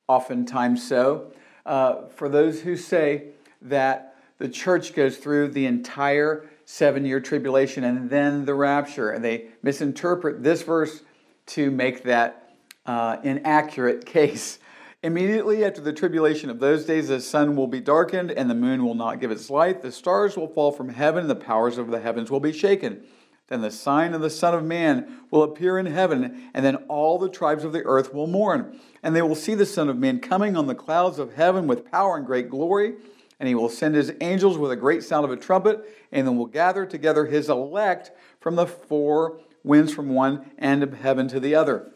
oftentimes 0.07 0.87
so, 0.87 1.31
uh, 1.65 2.07
for 2.07 2.27
those 2.27 2.61
who 2.61 2.75
say 2.75 3.29
that 3.61 4.15
the 4.39 4.49
church 4.49 4.93
goes 4.93 5.17
through 5.17 5.49
the 5.49 5.65
entire 5.65 6.47
seven 6.65 7.05
year 7.05 7.19
tribulation 7.19 7.83
and 7.83 8.09
then 8.09 8.45
the 8.45 8.53
rapture. 8.53 9.11
And 9.11 9.23
they 9.23 9.47
misinterpret 9.61 10.43
this 10.43 10.61
verse 10.63 11.01
to 11.47 11.71
make 11.71 12.03
that 12.03 12.55
uh, 12.85 13.17
inaccurate 13.23 14.05
case. 14.05 14.59
Immediately 15.01 15.63
after 15.63 15.79
the 15.79 15.93
tribulation 15.93 16.49
of 16.49 16.59
those 16.59 16.85
days, 16.85 17.07
the 17.07 17.21
sun 17.21 17.55
will 17.55 17.67
be 17.67 17.79
darkened 17.79 18.31
and 18.31 18.49
the 18.49 18.55
moon 18.55 18.83
will 18.83 18.95
not 18.95 19.21
give 19.21 19.31
its 19.31 19.49
light. 19.49 19.81
The 19.81 19.91
stars 19.91 20.35
will 20.35 20.47
fall 20.47 20.71
from 20.71 20.89
heaven 20.89 21.21
and 21.21 21.29
the 21.29 21.35
powers 21.35 21.77
of 21.77 21.89
the 21.89 21.99
heavens 22.01 22.29
will 22.29 22.41
be 22.41 22.51
shaken. 22.51 23.03
Then 23.49 23.61
the 23.61 23.71
sign 23.71 24.13
of 24.13 24.21
the 24.21 24.29
Son 24.29 24.53
of 24.53 24.63
Man 24.63 25.21
will 25.31 25.43
appear 25.43 25.79
in 25.79 25.87
heaven, 25.87 26.49
and 26.53 26.63
then 26.63 26.75
all 26.87 27.17
the 27.17 27.29
tribes 27.29 27.63
of 27.63 27.73
the 27.73 27.83
earth 27.83 28.13
will 28.13 28.27
mourn. 28.27 28.79
And 29.01 29.15
they 29.15 29.23
will 29.23 29.35
see 29.35 29.55
the 29.55 29.65
Son 29.65 29.89
of 29.89 29.97
Man 29.97 30.19
coming 30.19 30.55
on 30.55 30.67
the 30.67 30.75
clouds 30.75 31.17
of 31.17 31.33
heaven 31.33 31.65
with 31.65 31.89
power 31.89 32.15
and 32.15 32.25
great 32.25 32.49
glory. 32.49 32.93
And 33.39 33.49
he 33.49 33.55
will 33.55 33.69
send 33.69 33.95
his 33.95 34.13
angels 34.21 34.57
with 34.57 34.71
a 34.71 34.75
great 34.75 35.03
sound 35.03 35.25
of 35.25 35.31
a 35.31 35.37
trumpet, 35.37 35.83
and 36.11 36.27
then 36.27 36.37
will 36.37 36.45
gather 36.45 36.85
together 36.85 37.25
his 37.25 37.49
elect 37.49 38.11
from 38.39 38.55
the 38.55 38.67
four 38.67 39.39
winds 39.63 39.93
from 39.93 40.09
one 40.09 40.51
end 40.59 40.83
of 40.83 40.93
heaven 40.93 41.27
to 41.29 41.39
the 41.39 41.55
other. 41.55 41.91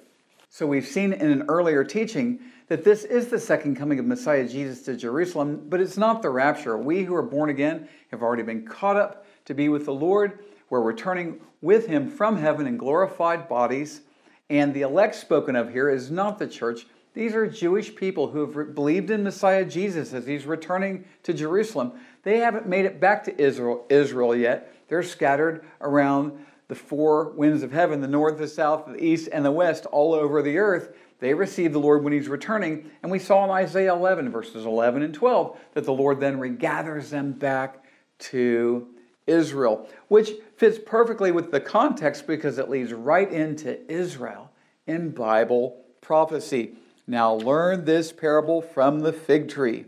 So 0.50 0.66
we've 0.66 0.88
seen 0.88 1.14
in 1.14 1.32
an 1.32 1.44
earlier 1.50 1.84
teaching 1.84 2.40
that 2.68 2.84
this 2.84 3.04
is 3.04 3.28
the 3.28 3.40
second 3.40 3.76
coming 3.76 4.00
of 4.00 4.06
Messiah 4.06 4.48
Jesus 4.48 4.84
to 4.84 4.96
Jerusalem, 4.96 5.66
but 5.68 5.82
it's 5.82 5.98
not 5.98 6.22
the 6.22 6.30
rapture. 6.30 6.78
We 6.78 7.04
who 7.04 7.14
are 7.14 7.22
born 7.22 7.50
again 7.50 7.88
have 8.12 8.24
already 8.24 8.44
been 8.44 8.66
caught 8.66 8.96
up 8.96 9.26
to 9.46 9.54
be 9.54 9.70
with 9.70 9.86
the 9.86 9.94
Lord 9.94 10.40
we're 10.74 10.82
returning 10.82 11.40
with 11.62 11.86
him 11.86 12.10
from 12.10 12.36
heaven 12.36 12.66
in 12.66 12.78
glorified 12.78 13.48
bodies. 13.48 14.02
And 14.50 14.74
the 14.74 14.82
elect 14.82 15.14
spoken 15.14 15.56
of 15.56 15.72
here 15.72 15.88
is 15.88 16.10
not 16.10 16.40
the 16.40 16.48
church. 16.48 16.88
These 17.14 17.36
are 17.36 17.46
Jewish 17.46 17.96
people 17.96 18.32
who 18.32 18.40
have 18.40 18.74
believed 18.74 19.12
in 19.12 19.24
Messiah 19.24 19.66
Jesus 19.66 20.14
as 20.14 20.26
he's 20.26 20.48
returning 20.48 21.06
to 21.22 21.32
Jerusalem. 21.32 21.92
They 22.24 22.40
haven't 22.40 22.68
made 22.68 22.86
it 22.86 23.00
back 23.00 23.24
to 23.26 23.40
Israel, 23.40 23.86
Israel 23.88 24.36
yet. 24.36 24.74
They're 24.88 25.04
scattered 25.04 25.64
around 25.80 26.44
the 26.70 26.74
four 26.74 27.30
winds 27.34 27.62
of 27.62 27.72
heaven 27.72 28.02
the 28.02 28.08
north, 28.08 28.40
the 28.40 28.48
south, 28.48 28.88
the 28.88 28.96
east, 28.96 29.30
and 29.32 29.46
the 29.46 29.52
west, 29.52 29.86
all 29.86 30.16
over 30.16 30.42
the 30.42 30.58
earth. 30.58 30.96
They 31.20 31.36
receive 31.36 31.72
the 31.72 31.80
Lord 31.80 32.04
when 32.04 32.14
he's 32.14 32.30
returning. 32.30 32.90
And 33.04 33.12
we 33.12 33.20
saw 33.20 33.44
in 33.44 33.52
Isaiah 33.52 33.94
11, 33.94 34.32
verses 34.32 34.66
11 34.66 35.04
and 35.04 35.14
12, 35.14 35.56
that 35.76 35.84
the 35.84 35.94
Lord 35.94 36.20
then 36.20 36.40
regathers 36.40 37.12
them 37.12 37.34
back 37.34 37.84
to 38.18 38.88
Israel, 39.28 39.88
which 40.08 40.32
fits 40.58 40.80
perfectly 40.86 41.32
with 41.32 41.52
the 41.52 41.60
context 41.60 42.28
because 42.28 42.58
it 42.58 42.70
leads 42.70 42.94
right 42.94 43.32
into 43.32 43.80
Israel 43.92 44.52
in 44.86 45.12
Bible 45.12 45.84
prophecy. 46.02 46.76
Now, 47.08 47.34
learn 47.34 47.86
this 47.86 48.12
parable 48.12 48.62
from 48.62 49.02
the 49.02 49.14
fig 49.14 49.50
tree. 49.50 49.86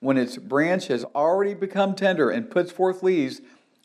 When 0.00 0.16
its 0.16 0.36
branch 0.36 0.88
has 0.88 1.04
already 1.14 1.54
become 1.54 1.94
tender 1.94 2.30
and 2.30 2.50
puts 2.50 2.70
forth 2.70 3.02
leaves, 3.02 3.40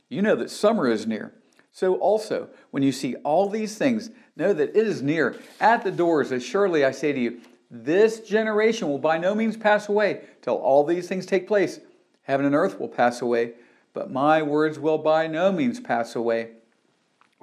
you 0.10 0.22
know 0.22 0.36
that 0.36 0.52
summer 0.52 0.88
is 0.88 1.08
near. 1.08 1.34
So, 1.72 1.96
also, 1.96 2.50
when 2.72 2.84
you 2.84 2.92
see 2.92 3.16
all 3.24 3.50
these 3.50 3.78
things, 3.78 4.12
know 4.36 4.54
that 4.54 4.70
it 4.70 4.88
is 4.88 5.02
near 5.02 5.36
at 5.60 5.84
the 5.84 5.92
doors. 5.92 6.32
As 6.32 6.44
surely 6.44 6.86
I 6.86 6.92
say 6.92 7.13
to 7.13 7.20
you, 7.20 7.42
this 7.72 8.20
generation 8.20 8.88
will 8.88 9.00
by 9.00 9.18
no 9.18 9.34
means 9.34 9.58
pass 9.58 9.89
away 9.89 10.22
till 10.44 10.56
all 10.56 10.84
these 10.84 11.08
things 11.08 11.26
take 11.26 11.48
place. 11.48 11.80
Heaven 12.22 12.46
and 12.46 12.54
earth 12.54 12.80
will 12.80 12.88
pass 12.88 13.22
away, 13.22 13.54
but 13.93 14.12
my 14.12 14.41
words 14.41 14.79
will 14.79 14.97
by 14.97 15.27
no 15.27 15.51
means 15.51 15.79
pass 15.79 16.15
away. 16.15 16.51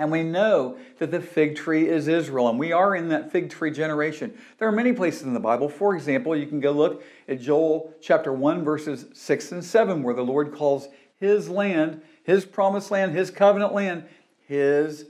And 0.01 0.11
we 0.11 0.23
know 0.23 0.79
that 0.99 1.11
the 1.11 1.21
fig 1.21 1.57
tree 1.57 1.87
is 1.87 2.09
Israel, 2.09 2.49
and 2.49 2.59
we 2.59 2.73
are 2.73 2.97
in 2.97 3.09
that 3.11 3.31
fig 3.31 3.51
tree 3.51 3.71
generation. 3.71 4.33
There 4.59 4.67
are 4.67 4.73
many 4.73 4.95
places 4.95 5.23
in 5.23 5.35
the 5.35 5.41
Bible. 5.41 5.69
For 5.69 5.95
example, 5.95 6.35
you 6.35 6.47
can 6.47 6.59
go 6.59 6.73
look 6.73 7.05
at 7.29 7.41
Joel 7.41 7.95
chapter 8.01 8.33
1, 8.33 8.65
verses 8.65 9.05
6 9.13 9.53
and 9.53 9.65
7, 9.65 10.03
where 10.03 10.15
the 10.15 10.23
Lord 10.23 10.55
calls 10.55 10.89
his 11.19 11.51
land, 11.51 12.01
his 12.23 12.47
promised 12.47 12.91
land, 12.91 13.15
his 13.15 13.31
covenant 13.31 13.75
land, 13.75 14.05
his 14.49 15.05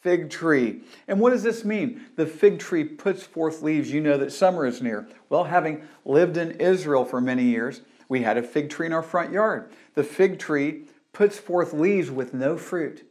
fig 0.00 0.28
tree. 0.28 0.80
And 1.06 1.20
what 1.20 1.30
does 1.30 1.44
this 1.44 1.64
mean? 1.64 2.04
The 2.16 2.26
fig 2.26 2.58
tree 2.58 2.82
puts 2.82 3.22
forth 3.22 3.62
leaves. 3.62 3.92
You 3.92 4.00
know 4.00 4.18
that 4.18 4.32
summer 4.32 4.66
is 4.66 4.82
near. 4.82 5.06
Well, 5.28 5.44
having 5.44 5.82
lived 6.04 6.36
in 6.36 6.60
Israel 6.60 7.04
for 7.04 7.20
many 7.20 7.44
years, 7.44 7.82
we 8.08 8.22
had 8.22 8.36
a 8.36 8.42
fig 8.42 8.70
tree 8.70 8.86
in 8.86 8.92
our 8.92 9.02
front 9.02 9.32
yard. 9.32 9.70
The 9.94 10.04
fig 10.04 10.38
tree 10.38 10.84
puts 11.12 11.38
forth 11.38 11.72
leaves 11.72 12.10
with 12.10 12.32
no 12.32 12.56
fruit 12.56 13.08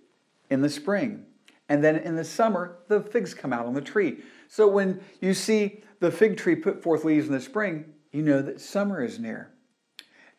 in 0.49 0.61
the 0.61 0.69
spring. 0.69 1.25
And 1.69 1.83
then 1.83 1.95
in 1.97 2.15
the 2.15 2.23
summer, 2.23 2.79
the 2.87 3.01
figs 3.01 3.33
come 3.33 3.53
out 3.53 3.65
on 3.65 3.73
the 3.73 3.81
tree. 3.81 4.23
So 4.47 4.67
when 4.67 5.01
you 5.21 5.33
see 5.33 5.83
the 5.99 6.11
fig 6.11 6.37
tree 6.37 6.55
put 6.55 6.83
forth 6.83 7.05
leaves 7.05 7.27
in 7.27 7.31
the 7.31 7.39
spring, 7.39 7.93
you 8.11 8.21
know 8.21 8.41
that 8.41 8.59
summer 8.59 9.03
is 9.03 9.19
near. 9.19 9.51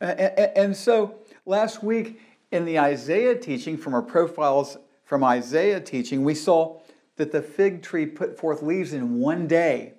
And 0.00 0.76
so 0.76 1.14
last 1.46 1.82
week 1.82 2.20
in 2.50 2.64
the 2.64 2.78
Isaiah 2.78 3.38
teaching, 3.38 3.78
from 3.78 3.94
our 3.94 4.02
profiles 4.02 4.76
from 5.04 5.24
Isaiah 5.24 5.80
teaching, 5.80 6.24
we 6.24 6.34
saw 6.34 6.80
that 7.16 7.32
the 7.32 7.40
fig 7.40 7.82
tree 7.82 8.06
put 8.06 8.38
forth 8.38 8.62
leaves 8.62 8.92
in 8.92 9.20
one 9.20 9.46
day. 9.46 9.94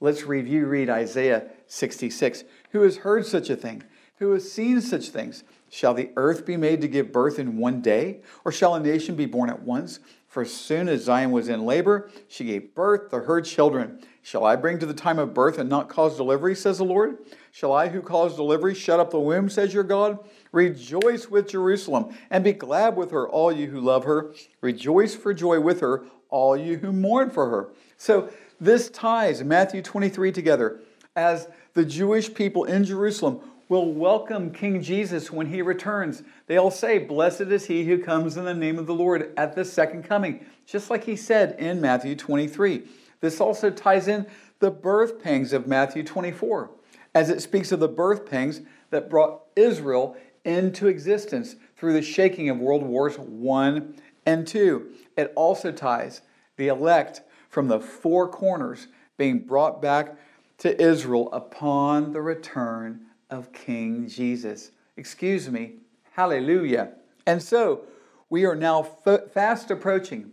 Let's 0.00 0.24
review, 0.24 0.66
read 0.66 0.88
Isaiah 0.88 1.48
66. 1.66 2.44
Who 2.70 2.80
has 2.82 2.96
heard 2.98 3.26
such 3.26 3.50
a 3.50 3.56
thing? 3.56 3.84
Who 4.20 4.32
has 4.32 4.52
seen 4.52 4.82
such 4.82 5.08
things? 5.08 5.44
Shall 5.70 5.94
the 5.94 6.10
earth 6.14 6.44
be 6.44 6.58
made 6.58 6.82
to 6.82 6.88
give 6.88 7.10
birth 7.10 7.38
in 7.38 7.56
one 7.56 7.80
day? 7.80 8.20
Or 8.44 8.52
shall 8.52 8.74
a 8.74 8.80
nation 8.80 9.16
be 9.16 9.24
born 9.24 9.48
at 9.48 9.62
once? 9.62 9.98
For 10.28 10.42
as 10.42 10.52
soon 10.52 10.88
as 10.88 11.04
Zion 11.04 11.30
was 11.30 11.48
in 11.48 11.64
labor, 11.64 12.10
she 12.28 12.44
gave 12.44 12.74
birth 12.74 13.10
to 13.10 13.20
her 13.20 13.40
children. 13.40 13.98
Shall 14.22 14.44
I 14.44 14.56
bring 14.56 14.78
to 14.78 14.86
the 14.86 14.92
time 14.92 15.18
of 15.18 15.32
birth 15.32 15.58
and 15.58 15.70
not 15.70 15.88
cause 15.88 16.18
delivery, 16.18 16.54
says 16.54 16.78
the 16.78 16.84
Lord? 16.84 17.16
Shall 17.50 17.72
I 17.72 17.88
who 17.88 18.02
cause 18.02 18.36
delivery 18.36 18.74
shut 18.74 19.00
up 19.00 19.10
the 19.10 19.18
womb, 19.18 19.48
says 19.48 19.72
your 19.72 19.84
God? 19.84 20.18
Rejoice 20.52 21.28
with 21.28 21.48
Jerusalem, 21.48 22.14
and 22.28 22.44
be 22.44 22.52
glad 22.52 22.96
with 22.96 23.10
her, 23.12 23.26
all 23.26 23.50
you 23.50 23.68
who 23.68 23.80
love 23.80 24.04
her. 24.04 24.34
Rejoice 24.60 25.14
for 25.14 25.32
joy 25.32 25.60
with 25.60 25.80
her, 25.80 26.04
all 26.28 26.56
you 26.56 26.76
who 26.76 26.92
mourn 26.92 27.30
for 27.30 27.48
her. 27.48 27.70
So 27.96 28.30
this 28.60 28.90
ties 28.90 29.42
Matthew 29.42 29.80
23 29.80 30.30
together 30.30 30.80
as 31.16 31.48
the 31.74 31.84
Jewish 31.84 32.32
people 32.32 32.64
in 32.64 32.84
Jerusalem 32.84 33.40
will 33.70 33.92
welcome 33.92 34.50
King 34.50 34.82
Jesus 34.82 35.30
when 35.30 35.46
he 35.46 35.62
returns. 35.62 36.24
They'll 36.48 36.72
say, 36.72 36.98
Blessed 36.98 37.42
is 37.42 37.66
he 37.66 37.84
who 37.84 38.02
comes 38.02 38.36
in 38.36 38.44
the 38.44 38.52
name 38.52 38.80
of 38.80 38.86
the 38.86 38.94
Lord 38.94 39.32
at 39.36 39.54
the 39.54 39.64
second 39.64 40.02
coming, 40.02 40.44
just 40.66 40.90
like 40.90 41.04
he 41.04 41.14
said 41.14 41.54
in 41.56 41.80
Matthew 41.80 42.16
23. 42.16 42.82
This 43.20 43.40
also 43.40 43.70
ties 43.70 44.08
in 44.08 44.26
the 44.58 44.72
birth 44.72 45.22
pangs 45.22 45.52
of 45.52 45.68
Matthew 45.68 46.02
24, 46.02 46.68
as 47.14 47.30
it 47.30 47.40
speaks 47.40 47.70
of 47.70 47.78
the 47.78 47.86
birth 47.86 48.26
pangs 48.26 48.60
that 48.90 49.08
brought 49.08 49.42
Israel 49.54 50.16
into 50.44 50.88
existence 50.88 51.54
through 51.76 51.92
the 51.92 52.02
shaking 52.02 52.50
of 52.50 52.58
World 52.58 52.82
Wars 52.82 53.18
I 53.18 53.82
and 54.26 54.52
II. 54.52 54.80
It 55.16 55.32
also 55.36 55.70
ties 55.70 56.22
the 56.56 56.66
elect 56.66 57.22
from 57.48 57.68
the 57.68 57.78
four 57.78 58.28
corners 58.28 58.88
being 59.16 59.38
brought 59.38 59.80
back 59.80 60.16
to 60.58 60.82
Israel 60.82 61.32
upon 61.32 62.12
the 62.12 62.20
return 62.20 63.06
of 63.30 63.52
King 63.52 64.08
Jesus. 64.08 64.72
Excuse 64.96 65.50
me. 65.50 65.74
Hallelujah. 66.12 66.92
And 67.26 67.42
so 67.42 67.82
we 68.28 68.44
are 68.44 68.56
now 68.56 68.82
fast 68.82 69.70
approaching 69.70 70.32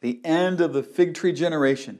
the 0.00 0.20
end 0.24 0.60
of 0.60 0.72
the 0.72 0.82
fig 0.82 1.14
tree 1.14 1.32
generation 1.32 1.98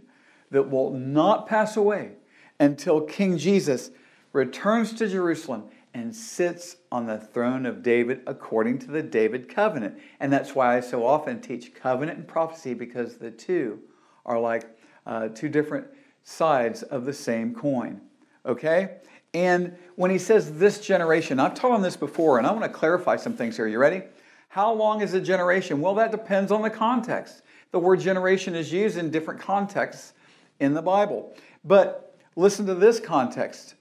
that 0.50 0.70
will 0.70 0.90
not 0.90 1.46
pass 1.46 1.76
away 1.76 2.12
until 2.58 3.00
King 3.00 3.38
Jesus 3.38 3.90
returns 4.32 4.92
to 4.94 5.08
Jerusalem 5.08 5.64
and 5.92 6.14
sits 6.14 6.76
on 6.92 7.06
the 7.06 7.18
throne 7.18 7.66
of 7.66 7.82
David 7.82 8.20
according 8.26 8.78
to 8.80 8.90
the 8.90 9.02
David 9.02 9.48
covenant. 9.48 9.98
And 10.20 10.32
that's 10.32 10.54
why 10.54 10.76
I 10.76 10.80
so 10.80 11.04
often 11.04 11.40
teach 11.40 11.74
covenant 11.74 12.18
and 12.18 12.28
prophecy 12.28 12.74
because 12.74 13.16
the 13.16 13.30
two 13.30 13.80
are 14.24 14.38
like 14.38 14.64
uh, 15.06 15.28
two 15.28 15.48
different 15.48 15.88
sides 16.22 16.82
of 16.82 17.04
the 17.04 17.12
same 17.12 17.54
coin. 17.54 18.00
Okay? 18.46 18.98
And 19.32 19.76
when 19.94 20.10
he 20.10 20.18
says 20.18 20.58
this 20.58 20.80
generation, 20.80 21.38
I've 21.38 21.54
taught 21.54 21.70
on 21.70 21.82
this 21.82 21.96
before, 21.96 22.38
and 22.38 22.46
I 22.46 22.50
want 22.50 22.64
to 22.64 22.68
clarify 22.68 23.16
some 23.16 23.34
things 23.34 23.56
here. 23.56 23.66
You 23.66 23.78
ready? 23.78 24.02
How 24.48 24.72
long 24.72 25.00
is 25.02 25.14
a 25.14 25.20
generation? 25.20 25.80
Well, 25.80 25.94
that 25.94 26.10
depends 26.10 26.50
on 26.50 26.62
the 26.62 26.70
context. 26.70 27.42
The 27.70 27.78
word 27.78 28.00
generation 28.00 28.56
is 28.56 28.72
used 28.72 28.98
in 28.98 29.10
different 29.10 29.40
contexts 29.40 30.12
in 30.58 30.74
the 30.74 30.82
Bible. 30.82 31.32
But 31.64 32.16
listen 32.34 32.66
to 32.66 32.74
this 32.74 32.98
context 32.98 33.74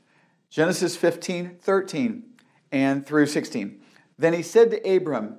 Genesis 0.52 0.96
15, 0.96 1.58
13, 1.62 2.24
and 2.72 3.06
through 3.06 3.28
16. 3.28 3.80
Then 4.18 4.34
he 4.34 4.42
said 4.42 4.72
to 4.72 4.96
Abram, 4.96 5.38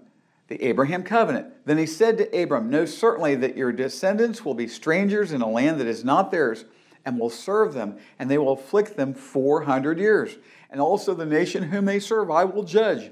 the 0.50 0.64
Abraham 0.64 1.04
covenant. 1.04 1.46
Then 1.64 1.78
he 1.78 1.86
said 1.86 2.18
to 2.18 2.42
Abram, 2.42 2.68
Know 2.70 2.84
certainly 2.84 3.36
that 3.36 3.56
your 3.56 3.72
descendants 3.72 4.44
will 4.44 4.54
be 4.54 4.66
strangers 4.66 5.32
in 5.32 5.42
a 5.42 5.48
land 5.48 5.80
that 5.80 5.86
is 5.86 6.04
not 6.04 6.32
theirs 6.32 6.64
and 7.04 7.18
will 7.18 7.30
serve 7.30 7.74
them, 7.74 7.98
and 8.18 8.30
they 8.30 8.38
will 8.38 8.52
afflict 8.52 8.96
them 8.96 9.14
400 9.14 9.98
years. 9.98 10.36
And 10.70 10.80
also 10.80 11.14
the 11.14 11.26
nation 11.26 11.64
whom 11.64 11.84
they 11.84 12.00
serve 12.00 12.30
I 12.30 12.44
will 12.44 12.62
judge. 12.62 13.10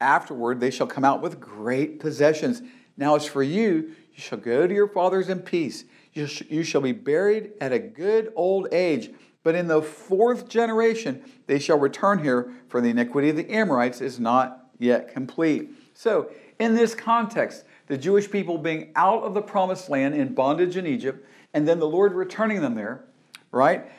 Afterward 0.00 0.60
they 0.60 0.70
shall 0.70 0.86
come 0.86 1.04
out 1.04 1.22
with 1.22 1.40
great 1.40 2.00
possessions. 2.00 2.62
Now 2.96 3.16
as 3.16 3.26
for 3.26 3.42
you, 3.42 3.92
you 4.12 4.20
shall 4.20 4.38
go 4.38 4.66
to 4.66 4.74
your 4.74 4.88
fathers 4.88 5.28
in 5.28 5.40
peace. 5.40 5.84
You, 6.12 6.26
sh- 6.26 6.42
you 6.48 6.62
shall 6.62 6.80
be 6.80 6.92
buried 6.92 7.52
at 7.60 7.72
a 7.72 7.78
good 7.78 8.32
old 8.36 8.68
age. 8.72 9.10
But 9.42 9.54
in 9.54 9.68
the 9.68 9.82
fourth 9.82 10.48
generation 10.48 11.22
they 11.46 11.58
shall 11.58 11.78
return 11.78 12.22
here, 12.22 12.52
for 12.68 12.80
the 12.80 12.90
iniquity 12.90 13.30
of 13.30 13.36
the 13.36 13.50
Amorites 13.50 14.00
is 14.00 14.20
not 14.20 14.68
yet 14.78 15.12
complete. 15.12 15.70
So, 15.94 16.30
in 16.58 16.74
this 16.74 16.94
context, 16.94 17.64
the 17.86 17.96
Jewish 17.96 18.30
people 18.30 18.58
being 18.58 18.90
out 18.96 19.22
of 19.22 19.34
the 19.34 19.42
promised 19.42 19.88
land 19.88 20.14
in 20.14 20.34
bondage 20.34 20.76
in 20.76 20.86
Egypt, 20.86 21.26
and 21.54 21.66
then 21.66 21.78
the 21.78 21.88
Lord 21.88 22.12
returning 22.12 22.60
them 22.60 22.74
there, 22.74 23.04
right? 23.58 23.90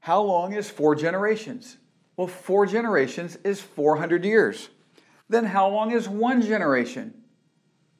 How 0.00 0.22
long 0.22 0.54
is 0.54 0.68
four 0.68 0.94
generations? 0.96 1.76
Well, 2.16 2.26
four 2.26 2.66
generations 2.66 3.36
is 3.44 3.60
400 3.60 4.24
years. 4.24 4.68
Then 5.28 5.44
how 5.44 5.68
long 5.68 5.92
is 5.92 6.08
one 6.08 6.42
generation? 6.42 7.14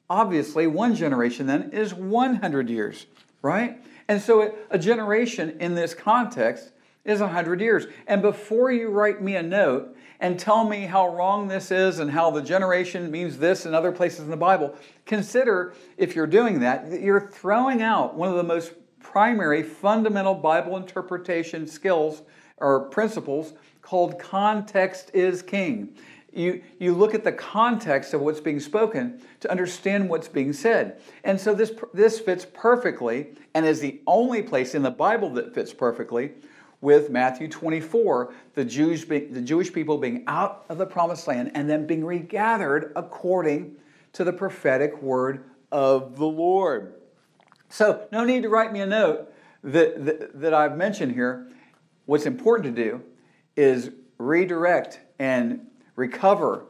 Obviously, 0.09 0.67
one 0.67 0.95
generation 0.95 1.47
then 1.47 1.71
is 1.71 1.93
100 1.93 2.69
years, 2.69 3.05
right? 3.41 3.81
And 4.07 4.21
so 4.21 4.53
a 4.69 4.77
generation 4.77 5.57
in 5.59 5.75
this 5.75 5.93
context 5.93 6.71
is 7.05 7.19
100 7.19 7.61
years. 7.61 7.87
And 8.07 8.21
before 8.21 8.71
you 8.71 8.89
write 8.89 9.21
me 9.21 9.35
a 9.35 9.43
note 9.43 9.95
and 10.19 10.39
tell 10.39 10.67
me 10.67 10.85
how 10.85 11.15
wrong 11.15 11.47
this 11.47 11.71
is 11.71 11.99
and 11.99 12.11
how 12.11 12.31
the 12.31 12.41
generation 12.41 13.11
means 13.11 13.37
this 13.37 13.65
in 13.65 13.73
other 13.73 13.91
places 13.91 14.21
in 14.21 14.29
the 14.29 14.37
Bible, 14.37 14.75
consider 15.05 15.73
if 15.97 16.15
you're 16.15 16.27
doing 16.27 16.59
that, 16.59 16.89
that 16.91 17.01
you're 17.01 17.29
throwing 17.29 17.81
out 17.81 18.15
one 18.15 18.29
of 18.29 18.35
the 18.35 18.43
most 18.43 18.73
primary 19.03 19.61
fundamental 19.61 20.33
Bible 20.33 20.77
interpretation 20.77 21.67
skills 21.67 22.23
or 22.57 22.85
principles 22.85 23.53
called 23.83 24.17
context 24.17 25.11
is 25.13 25.43
king. 25.43 25.93
You, 26.31 26.63
you 26.79 26.95
look 26.95 27.13
at 27.13 27.23
the 27.23 27.31
context 27.31 28.15
of 28.15 28.21
what's 28.21 28.39
being 28.39 28.59
spoken 28.59 29.21
to 29.41 29.51
understand 29.51 30.09
what's 30.09 30.27
being 30.27 30.51
said. 30.51 30.99
And 31.23 31.39
so 31.39 31.53
this, 31.53 31.71
this 31.93 32.19
fits 32.19 32.47
perfectly 32.51 33.35
and 33.53 33.67
is 33.67 33.81
the 33.81 34.01
only 34.07 34.41
place 34.41 34.73
in 34.73 34.81
the 34.81 34.89
Bible 34.89 35.29
that 35.31 35.53
fits 35.53 35.71
perfectly 35.71 36.31
with 36.81 37.11
Matthew 37.11 37.47
24, 37.47 38.33
the 38.55 38.65
Jews 38.65 39.05
the 39.05 39.41
Jewish 39.41 39.71
people 39.71 39.97
being 39.97 40.23
out 40.25 40.65
of 40.69 40.79
the 40.79 40.85
promised 40.85 41.27
land 41.27 41.51
and 41.53 41.69
then 41.69 41.85
being 41.85 42.03
regathered 42.03 42.91
according 42.95 43.75
to 44.13 44.23
the 44.23 44.33
prophetic 44.33 45.01
word 45.01 45.43
of 45.71 46.17
the 46.17 46.25
Lord. 46.25 46.92
So, 47.73 48.05
no 48.11 48.23
need 48.23 48.43
to 48.43 48.49
write 48.49 48.71
me 48.71 48.81
a 48.81 48.85
note 48.85 49.33
that, 49.63 50.05
that, 50.05 50.39
that 50.39 50.53
I've 50.53 50.77
mentioned 50.77 51.11
here. 51.11 51.47
What's 52.05 52.27
important 52.27 52.75
to 52.75 52.83
do 52.83 53.01
is 53.55 53.89
redirect 54.19 54.99
and 55.17 55.65
recover 55.95 56.65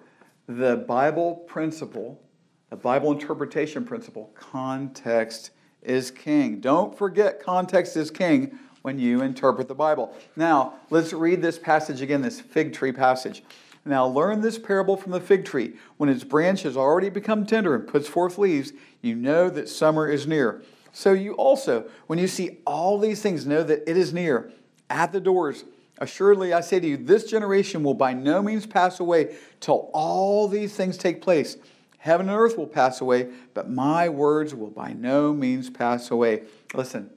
the 0.47 0.77
Bible 0.77 1.43
principle, 1.45 2.21
the 2.69 2.77
Bible 2.77 3.11
interpretation 3.11 3.83
principle 3.83 4.31
context 4.33 5.51
is 5.81 6.09
king. 6.09 6.61
Don't 6.61 6.97
forget 6.97 7.43
context 7.43 7.97
is 7.97 8.09
king 8.09 8.57
when 8.83 8.97
you 8.97 9.23
interpret 9.23 9.67
the 9.67 9.75
Bible. 9.75 10.15
Now, 10.37 10.75
let's 10.89 11.11
read 11.11 11.41
this 11.41 11.59
passage 11.59 12.01
again, 12.01 12.21
this 12.21 12.39
fig 12.39 12.71
tree 12.71 12.93
passage. 12.93 13.43
Now 13.83 14.07
learn 14.07 14.39
this 14.39 14.57
parable 14.57 14.95
from 14.95 15.11
the 15.11 15.19
fig 15.19 15.43
tree. 15.43 15.73
When 15.97 16.07
its 16.07 16.23
branch 16.23 16.61
has 16.63 16.77
already 16.77 17.09
become 17.09 17.45
tender 17.45 17.75
and 17.75 17.85
puts 17.85 18.07
forth 18.07 18.37
leaves, 18.37 18.71
you 19.01 19.15
know 19.15 19.49
that 19.49 19.67
summer 19.67 20.07
is 20.07 20.25
near. 20.25 20.63
So 20.93 21.11
you 21.11 21.33
also, 21.33 21.89
when 22.05 22.19
you 22.19 22.27
see 22.27 22.59
all 22.65 22.99
these 22.99 23.21
things, 23.21 23.45
know 23.45 23.63
that 23.63 23.89
it 23.89 23.97
is 23.97 24.13
near, 24.13 24.51
at 24.89 25.11
the 25.11 25.19
doors. 25.19 25.65
Assuredly, 25.97 26.53
I 26.53 26.61
say 26.61 26.79
to 26.79 26.87
you, 26.87 26.97
this 26.97 27.29
generation 27.29 27.83
will 27.83 27.95
by 27.95 28.13
no 28.13 28.43
means 28.43 28.67
pass 28.67 28.99
away 28.99 29.35
till 29.59 29.89
all 29.93 30.47
these 30.47 30.75
things 30.75 30.97
take 30.97 31.21
place. 31.21 31.57
Heaven 31.97 32.29
and 32.29 32.37
earth 32.37 32.57
will 32.57 32.67
pass 32.67 33.01
away, 33.01 33.29
but 33.53 33.69
my 33.69 34.07
words 34.07 34.53
will 34.53 34.69
by 34.69 34.93
no 34.93 35.33
means 35.33 35.69
pass 35.69 36.11
away. 36.11 36.43
Listen, 36.75 37.09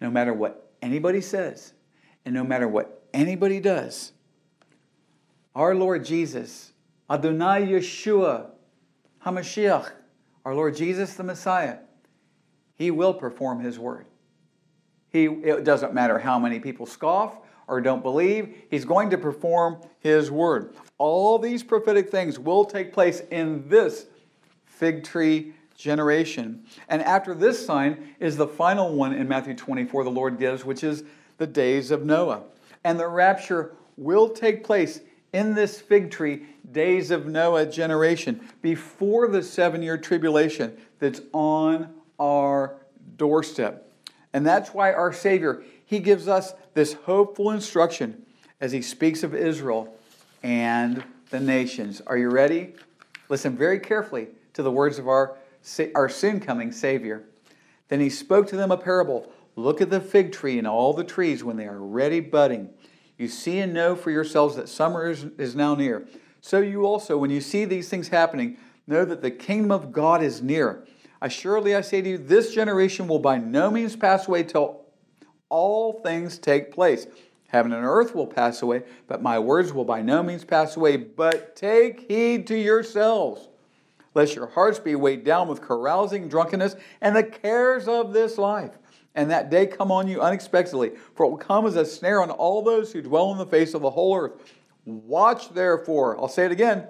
no 0.00 0.10
matter 0.10 0.32
what 0.32 0.70
anybody 0.80 1.20
says, 1.20 1.74
and 2.24 2.34
no 2.34 2.44
matter 2.44 2.68
what 2.68 3.02
anybody 3.12 3.60
does, 3.60 4.12
our 5.54 5.74
Lord 5.74 6.04
Jesus, 6.04 6.72
Adonai 7.10 7.66
Yeshua, 7.66 8.50
HaMashiach, 9.26 9.90
our 10.44 10.54
Lord 10.54 10.76
Jesus 10.76 11.14
the 11.14 11.24
Messiah, 11.24 11.78
he 12.78 12.92
will 12.92 13.12
perform 13.12 13.60
His 13.60 13.78
word. 13.78 14.06
He, 15.10 15.24
it 15.24 15.64
doesn't 15.64 15.92
matter 15.92 16.18
how 16.18 16.38
many 16.38 16.60
people 16.60 16.86
scoff 16.86 17.36
or 17.66 17.80
don't 17.80 18.02
believe, 18.02 18.56
He's 18.70 18.84
going 18.84 19.10
to 19.10 19.18
perform 19.18 19.82
His 20.00 20.30
word. 20.30 20.74
All 20.96 21.38
these 21.38 21.62
prophetic 21.62 22.10
things 22.10 22.38
will 22.38 22.64
take 22.64 22.92
place 22.92 23.20
in 23.30 23.68
this 23.68 24.06
fig 24.64 25.04
tree 25.04 25.52
generation. 25.76 26.64
And 26.88 27.02
after 27.02 27.34
this 27.34 27.64
sign 27.64 28.14
is 28.20 28.36
the 28.36 28.46
final 28.46 28.94
one 28.94 29.12
in 29.12 29.28
Matthew 29.28 29.54
24 29.54 30.04
the 30.04 30.10
Lord 30.10 30.38
gives, 30.38 30.64
which 30.64 30.82
is 30.82 31.04
the 31.36 31.46
days 31.46 31.90
of 31.90 32.04
Noah. 32.04 32.44
And 32.84 32.98
the 32.98 33.08
rapture 33.08 33.74
will 33.96 34.30
take 34.30 34.64
place 34.64 35.00
in 35.32 35.54
this 35.54 35.80
fig 35.80 36.10
tree, 36.10 36.46
days 36.72 37.10
of 37.10 37.26
Noah 37.26 37.66
generation, 37.66 38.40
before 38.62 39.28
the 39.28 39.42
seven 39.42 39.82
year 39.82 39.98
tribulation 39.98 40.76
that's 41.00 41.20
on 41.32 41.94
our 42.18 42.76
doorstep. 43.16 43.90
And 44.32 44.46
that's 44.46 44.70
why 44.74 44.92
our 44.92 45.12
Savior, 45.12 45.62
He 45.84 46.00
gives 46.00 46.28
us 46.28 46.52
this 46.74 46.92
hopeful 46.92 47.50
instruction 47.50 48.24
as 48.60 48.72
He 48.72 48.82
speaks 48.82 49.22
of 49.22 49.34
Israel 49.34 49.94
and 50.42 51.02
the 51.30 51.40
nations. 51.40 52.02
Are 52.06 52.18
you 52.18 52.30
ready? 52.30 52.74
Listen 53.28 53.56
very 53.56 53.80
carefully 53.80 54.28
to 54.54 54.62
the 54.62 54.70
words 54.70 54.98
of 54.98 55.08
our, 55.08 55.36
our 55.94 56.08
soon 56.08 56.40
coming 56.40 56.72
Savior. 56.72 57.24
Then 57.88 58.00
He 58.00 58.10
spoke 58.10 58.46
to 58.48 58.56
them 58.56 58.70
a 58.70 58.76
parable 58.76 59.32
Look 59.58 59.80
at 59.80 59.90
the 59.90 60.00
fig 60.00 60.30
tree 60.30 60.56
and 60.56 60.68
all 60.68 60.92
the 60.92 61.02
trees 61.02 61.42
when 61.42 61.56
they 61.56 61.66
are 61.66 61.80
ready 61.80 62.20
budding. 62.20 62.70
You 63.16 63.26
see 63.26 63.58
and 63.58 63.74
know 63.74 63.96
for 63.96 64.12
yourselves 64.12 64.54
that 64.54 64.68
summer 64.68 65.10
is, 65.10 65.24
is 65.36 65.56
now 65.56 65.74
near. 65.74 66.06
So 66.40 66.60
you 66.60 66.86
also, 66.86 67.18
when 67.18 67.30
you 67.30 67.40
see 67.40 67.64
these 67.64 67.88
things 67.88 68.06
happening, 68.06 68.56
know 68.86 69.04
that 69.04 69.20
the 69.20 69.32
kingdom 69.32 69.72
of 69.72 69.90
God 69.90 70.22
is 70.22 70.40
near. 70.40 70.86
Assuredly, 71.20 71.74
I 71.74 71.80
say 71.80 72.00
to 72.00 72.08
you, 72.08 72.18
this 72.18 72.54
generation 72.54 73.08
will 73.08 73.18
by 73.18 73.38
no 73.38 73.70
means 73.70 73.96
pass 73.96 74.28
away 74.28 74.44
till 74.44 74.84
all 75.48 75.94
things 75.94 76.38
take 76.38 76.72
place. 76.72 77.06
Heaven 77.48 77.72
and 77.72 77.84
earth 77.84 78.14
will 78.14 78.26
pass 78.26 78.62
away, 78.62 78.82
but 79.06 79.22
my 79.22 79.38
words 79.38 79.72
will 79.72 79.84
by 79.84 80.02
no 80.02 80.22
means 80.22 80.44
pass 80.44 80.76
away. 80.76 80.96
But 80.96 81.56
take 81.56 82.06
heed 82.08 82.46
to 82.48 82.56
yourselves, 82.56 83.48
lest 84.14 84.36
your 84.36 84.48
hearts 84.48 84.78
be 84.78 84.94
weighed 84.94 85.24
down 85.24 85.48
with 85.48 85.62
carousing, 85.62 86.28
drunkenness, 86.28 86.76
and 87.00 87.16
the 87.16 87.24
cares 87.24 87.88
of 87.88 88.12
this 88.12 88.36
life. 88.36 88.72
And 89.14 89.30
that 89.30 89.50
day 89.50 89.66
come 89.66 89.90
on 89.90 90.06
you 90.06 90.20
unexpectedly, 90.20 90.92
for 91.16 91.24
it 91.26 91.30
will 91.30 91.38
come 91.38 91.66
as 91.66 91.74
a 91.74 91.84
snare 91.84 92.22
on 92.22 92.30
all 92.30 92.62
those 92.62 92.92
who 92.92 93.02
dwell 93.02 93.30
on 93.30 93.38
the 93.38 93.46
face 93.46 93.74
of 93.74 93.82
the 93.82 93.90
whole 93.90 94.16
earth. 94.16 94.32
Watch 94.84 95.52
therefore, 95.54 96.20
I'll 96.20 96.28
say 96.28 96.44
it 96.44 96.52
again. 96.52 96.86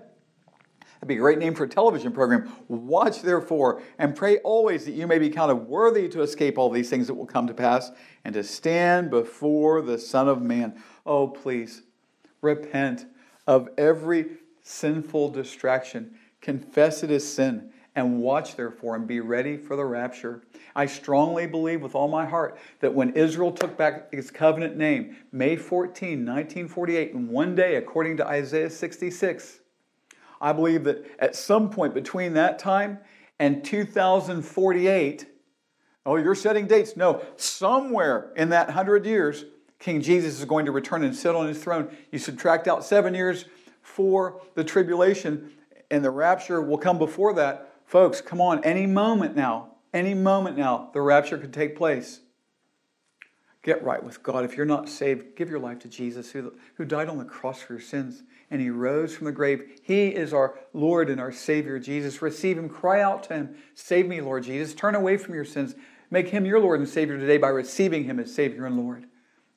That'd 0.98 1.08
be 1.08 1.14
a 1.14 1.18
great 1.18 1.38
name 1.38 1.54
for 1.54 1.62
a 1.62 1.68
television 1.68 2.10
program. 2.10 2.52
Watch 2.66 3.22
therefore 3.22 3.82
and 3.98 4.16
pray 4.16 4.38
always 4.38 4.84
that 4.84 4.92
you 4.92 5.06
may 5.06 5.20
be 5.20 5.30
counted 5.30 5.54
worthy 5.54 6.08
to 6.08 6.22
escape 6.22 6.58
all 6.58 6.70
these 6.70 6.90
things 6.90 7.06
that 7.06 7.14
will 7.14 7.26
come 7.26 7.46
to 7.46 7.54
pass 7.54 7.92
and 8.24 8.34
to 8.34 8.42
stand 8.42 9.08
before 9.08 9.80
the 9.80 9.96
Son 9.96 10.28
of 10.28 10.42
Man. 10.42 10.82
Oh, 11.06 11.28
please 11.28 11.82
repent 12.42 13.06
of 13.46 13.68
every 13.78 14.26
sinful 14.62 15.30
distraction, 15.30 16.16
confess 16.40 17.04
it 17.04 17.12
as 17.12 17.32
sin, 17.32 17.70
and 17.94 18.20
watch 18.20 18.56
therefore 18.56 18.96
and 18.96 19.06
be 19.06 19.20
ready 19.20 19.56
for 19.56 19.76
the 19.76 19.84
rapture. 19.84 20.42
I 20.74 20.86
strongly 20.86 21.46
believe 21.46 21.80
with 21.80 21.94
all 21.94 22.08
my 22.08 22.26
heart 22.26 22.58
that 22.80 22.94
when 22.94 23.10
Israel 23.10 23.52
took 23.52 23.76
back 23.76 24.08
its 24.12 24.30
covenant 24.30 24.76
name, 24.76 25.16
May 25.30 25.56
14, 25.56 26.24
1948, 26.24 27.12
in 27.12 27.28
one 27.28 27.54
day, 27.54 27.76
according 27.76 28.16
to 28.18 28.26
Isaiah 28.26 28.70
66, 28.70 29.60
I 30.40 30.52
believe 30.52 30.84
that 30.84 31.04
at 31.18 31.36
some 31.36 31.70
point 31.70 31.94
between 31.94 32.34
that 32.34 32.58
time 32.58 32.98
and 33.38 33.64
2048, 33.64 35.26
Oh, 36.08 36.16
you're 36.16 36.34
setting 36.34 36.66
dates. 36.66 36.96
No, 36.96 37.22
somewhere 37.36 38.32
in 38.34 38.48
that 38.48 38.70
hundred 38.70 39.04
years, 39.04 39.44
King 39.78 40.00
Jesus 40.00 40.38
is 40.38 40.46
going 40.46 40.64
to 40.64 40.72
return 40.72 41.04
and 41.04 41.14
sit 41.14 41.34
on 41.34 41.46
his 41.46 41.62
throne. 41.62 41.94
You 42.10 42.18
subtract 42.18 42.66
out 42.66 42.82
seven 42.82 43.14
years 43.14 43.44
for 43.82 44.40
the 44.54 44.64
tribulation, 44.64 45.50
and 45.90 46.02
the 46.02 46.10
rapture 46.10 46.62
will 46.62 46.78
come 46.78 46.96
before 46.96 47.34
that. 47.34 47.74
Folks, 47.84 48.22
come 48.22 48.40
on, 48.40 48.64
any 48.64 48.86
moment 48.86 49.36
now, 49.36 49.74
any 49.92 50.14
moment 50.14 50.56
now, 50.56 50.88
the 50.94 51.02
rapture 51.02 51.36
could 51.36 51.52
take 51.52 51.76
place. 51.76 52.20
Get 53.68 53.84
right 53.84 54.02
with 54.02 54.22
God. 54.22 54.46
If 54.46 54.56
you're 54.56 54.64
not 54.64 54.88
saved, 54.88 55.36
give 55.36 55.50
your 55.50 55.58
life 55.58 55.80
to 55.80 55.88
Jesus, 55.88 56.30
who, 56.30 56.54
who 56.76 56.86
died 56.86 57.10
on 57.10 57.18
the 57.18 57.24
cross 57.26 57.60
for 57.60 57.74
your 57.74 57.82
sins 57.82 58.22
and 58.50 58.62
he 58.62 58.70
rose 58.70 59.14
from 59.14 59.26
the 59.26 59.30
grave. 59.30 59.78
He 59.82 60.06
is 60.06 60.32
our 60.32 60.58
Lord 60.72 61.10
and 61.10 61.20
our 61.20 61.30
Savior, 61.30 61.78
Jesus. 61.78 62.22
Receive 62.22 62.56
him, 62.56 62.70
cry 62.70 63.02
out 63.02 63.24
to 63.24 63.34
him, 63.34 63.56
Save 63.74 64.06
me, 64.06 64.22
Lord 64.22 64.44
Jesus. 64.44 64.72
Turn 64.72 64.94
away 64.94 65.18
from 65.18 65.34
your 65.34 65.44
sins. 65.44 65.74
Make 66.10 66.30
him 66.30 66.46
your 66.46 66.60
Lord 66.60 66.80
and 66.80 66.88
Savior 66.88 67.18
today 67.18 67.36
by 67.36 67.48
receiving 67.48 68.04
him 68.04 68.18
as 68.18 68.34
Savior 68.34 68.64
and 68.64 68.78
Lord. 68.78 69.04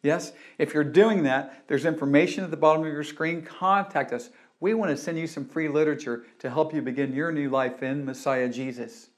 Yes? 0.03 0.33
If 0.57 0.73
you're 0.73 0.83
doing 0.83 1.23
that, 1.23 1.63
there's 1.69 1.85
information 1.85 2.43
at 2.43 2.51
the 2.51 2.57
bottom 2.57 2.85
of 2.85 2.91
your 2.91 3.05
screen. 3.05 3.41
Contact 3.41 4.11
us. 4.11 4.29
We 4.59 4.73
want 4.73 4.91
to 4.91 4.97
send 4.97 5.19
you 5.19 5.27
some 5.27 5.45
free 5.45 5.69
literature 5.69 6.25
to 6.39 6.49
help 6.49 6.73
you 6.73 6.81
begin 6.81 7.13
your 7.13 7.31
new 7.31 7.49
life 7.49 7.81
in 7.81 8.03
Messiah 8.03 8.49
Jesus. 8.49 9.09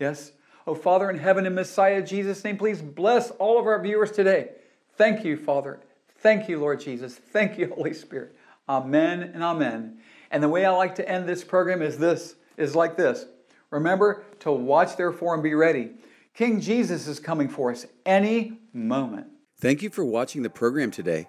Yes? 0.00 0.32
Oh, 0.66 0.74
Father 0.74 1.10
in 1.10 1.18
heaven, 1.18 1.46
in 1.46 1.54
Messiah 1.54 2.02
Jesus' 2.02 2.42
name, 2.42 2.56
please 2.56 2.80
bless 2.80 3.30
all 3.32 3.58
of 3.58 3.66
our 3.66 3.80
viewers 3.82 4.10
today. 4.10 4.50
Thank 4.96 5.24
you, 5.24 5.36
Father. 5.36 5.80
Thank 6.18 6.48
you, 6.48 6.58
Lord 6.58 6.80
Jesus. 6.80 7.14
Thank 7.14 7.58
you, 7.58 7.72
Holy 7.74 7.92
Spirit. 7.92 8.34
Amen 8.68 9.22
and 9.22 9.42
amen. 9.42 9.98
And 10.30 10.42
the 10.42 10.48
way 10.48 10.64
I 10.64 10.70
like 10.70 10.94
to 10.94 11.08
end 11.08 11.28
this 11.28 11.44
program 11.44 11.82
is 11.82 11.98
this 11.98 12.36
is 12.56 12.74
like 12.74 12.96
this. 12.96 13.26
Remember 13.70 14.24
to 14.40 14.52
watch 14.52 14.96
therefore 14.96 15.34
and 15.34 15.42
be 15.42 15.54
ready. 15.54 15.90
King 16.32 16.60
Jesus 16.60 17.06
is 17.08 17.20
coming 17.20 17.48
for 17.48 17.70
us 17.70 17.86
any 18.06 18.58
moment. 18.72 19.26
Thank 19.58 19.82
you 19.82 19.90
for 19.90 20.04
watching 20.04 20.42
the 20.42 20.50
program 20.50 20.90
today. 20.90 21.28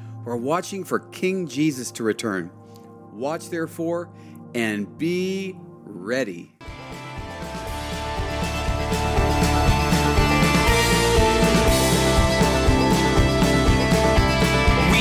we're 0.23 0.35
watching 0.35 0.83
for 0.83 0.99
King 0.99 1.47
Jesus 1.47 1.91
to 1.93 2.03
return. 2.03 2.51
Watch, 3.13 3.49
therefore, 3.49 4.09
and 4.53 4.97
be 4.97 5.55
ready. 5.83 6.53
We 6.59 6.67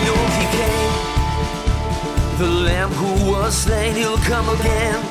know 0.07 0.17
he 0.39 0.47
came, 0.57 0.93
the 2.39 2.49
Lamb 2.65 2.91
who 2.91 3.31
was 3.31 3.57
slain, 3.57 3.95
he'll 3.95 4.17
come 4.19 4.49
again. 4.59 5.05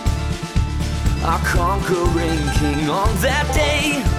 Our 1.23 1.39
conquering 1.39 2.39
King 2.57 2.89
on 2.89 3.15
that 3.21 3.51
day. 3.53 4.18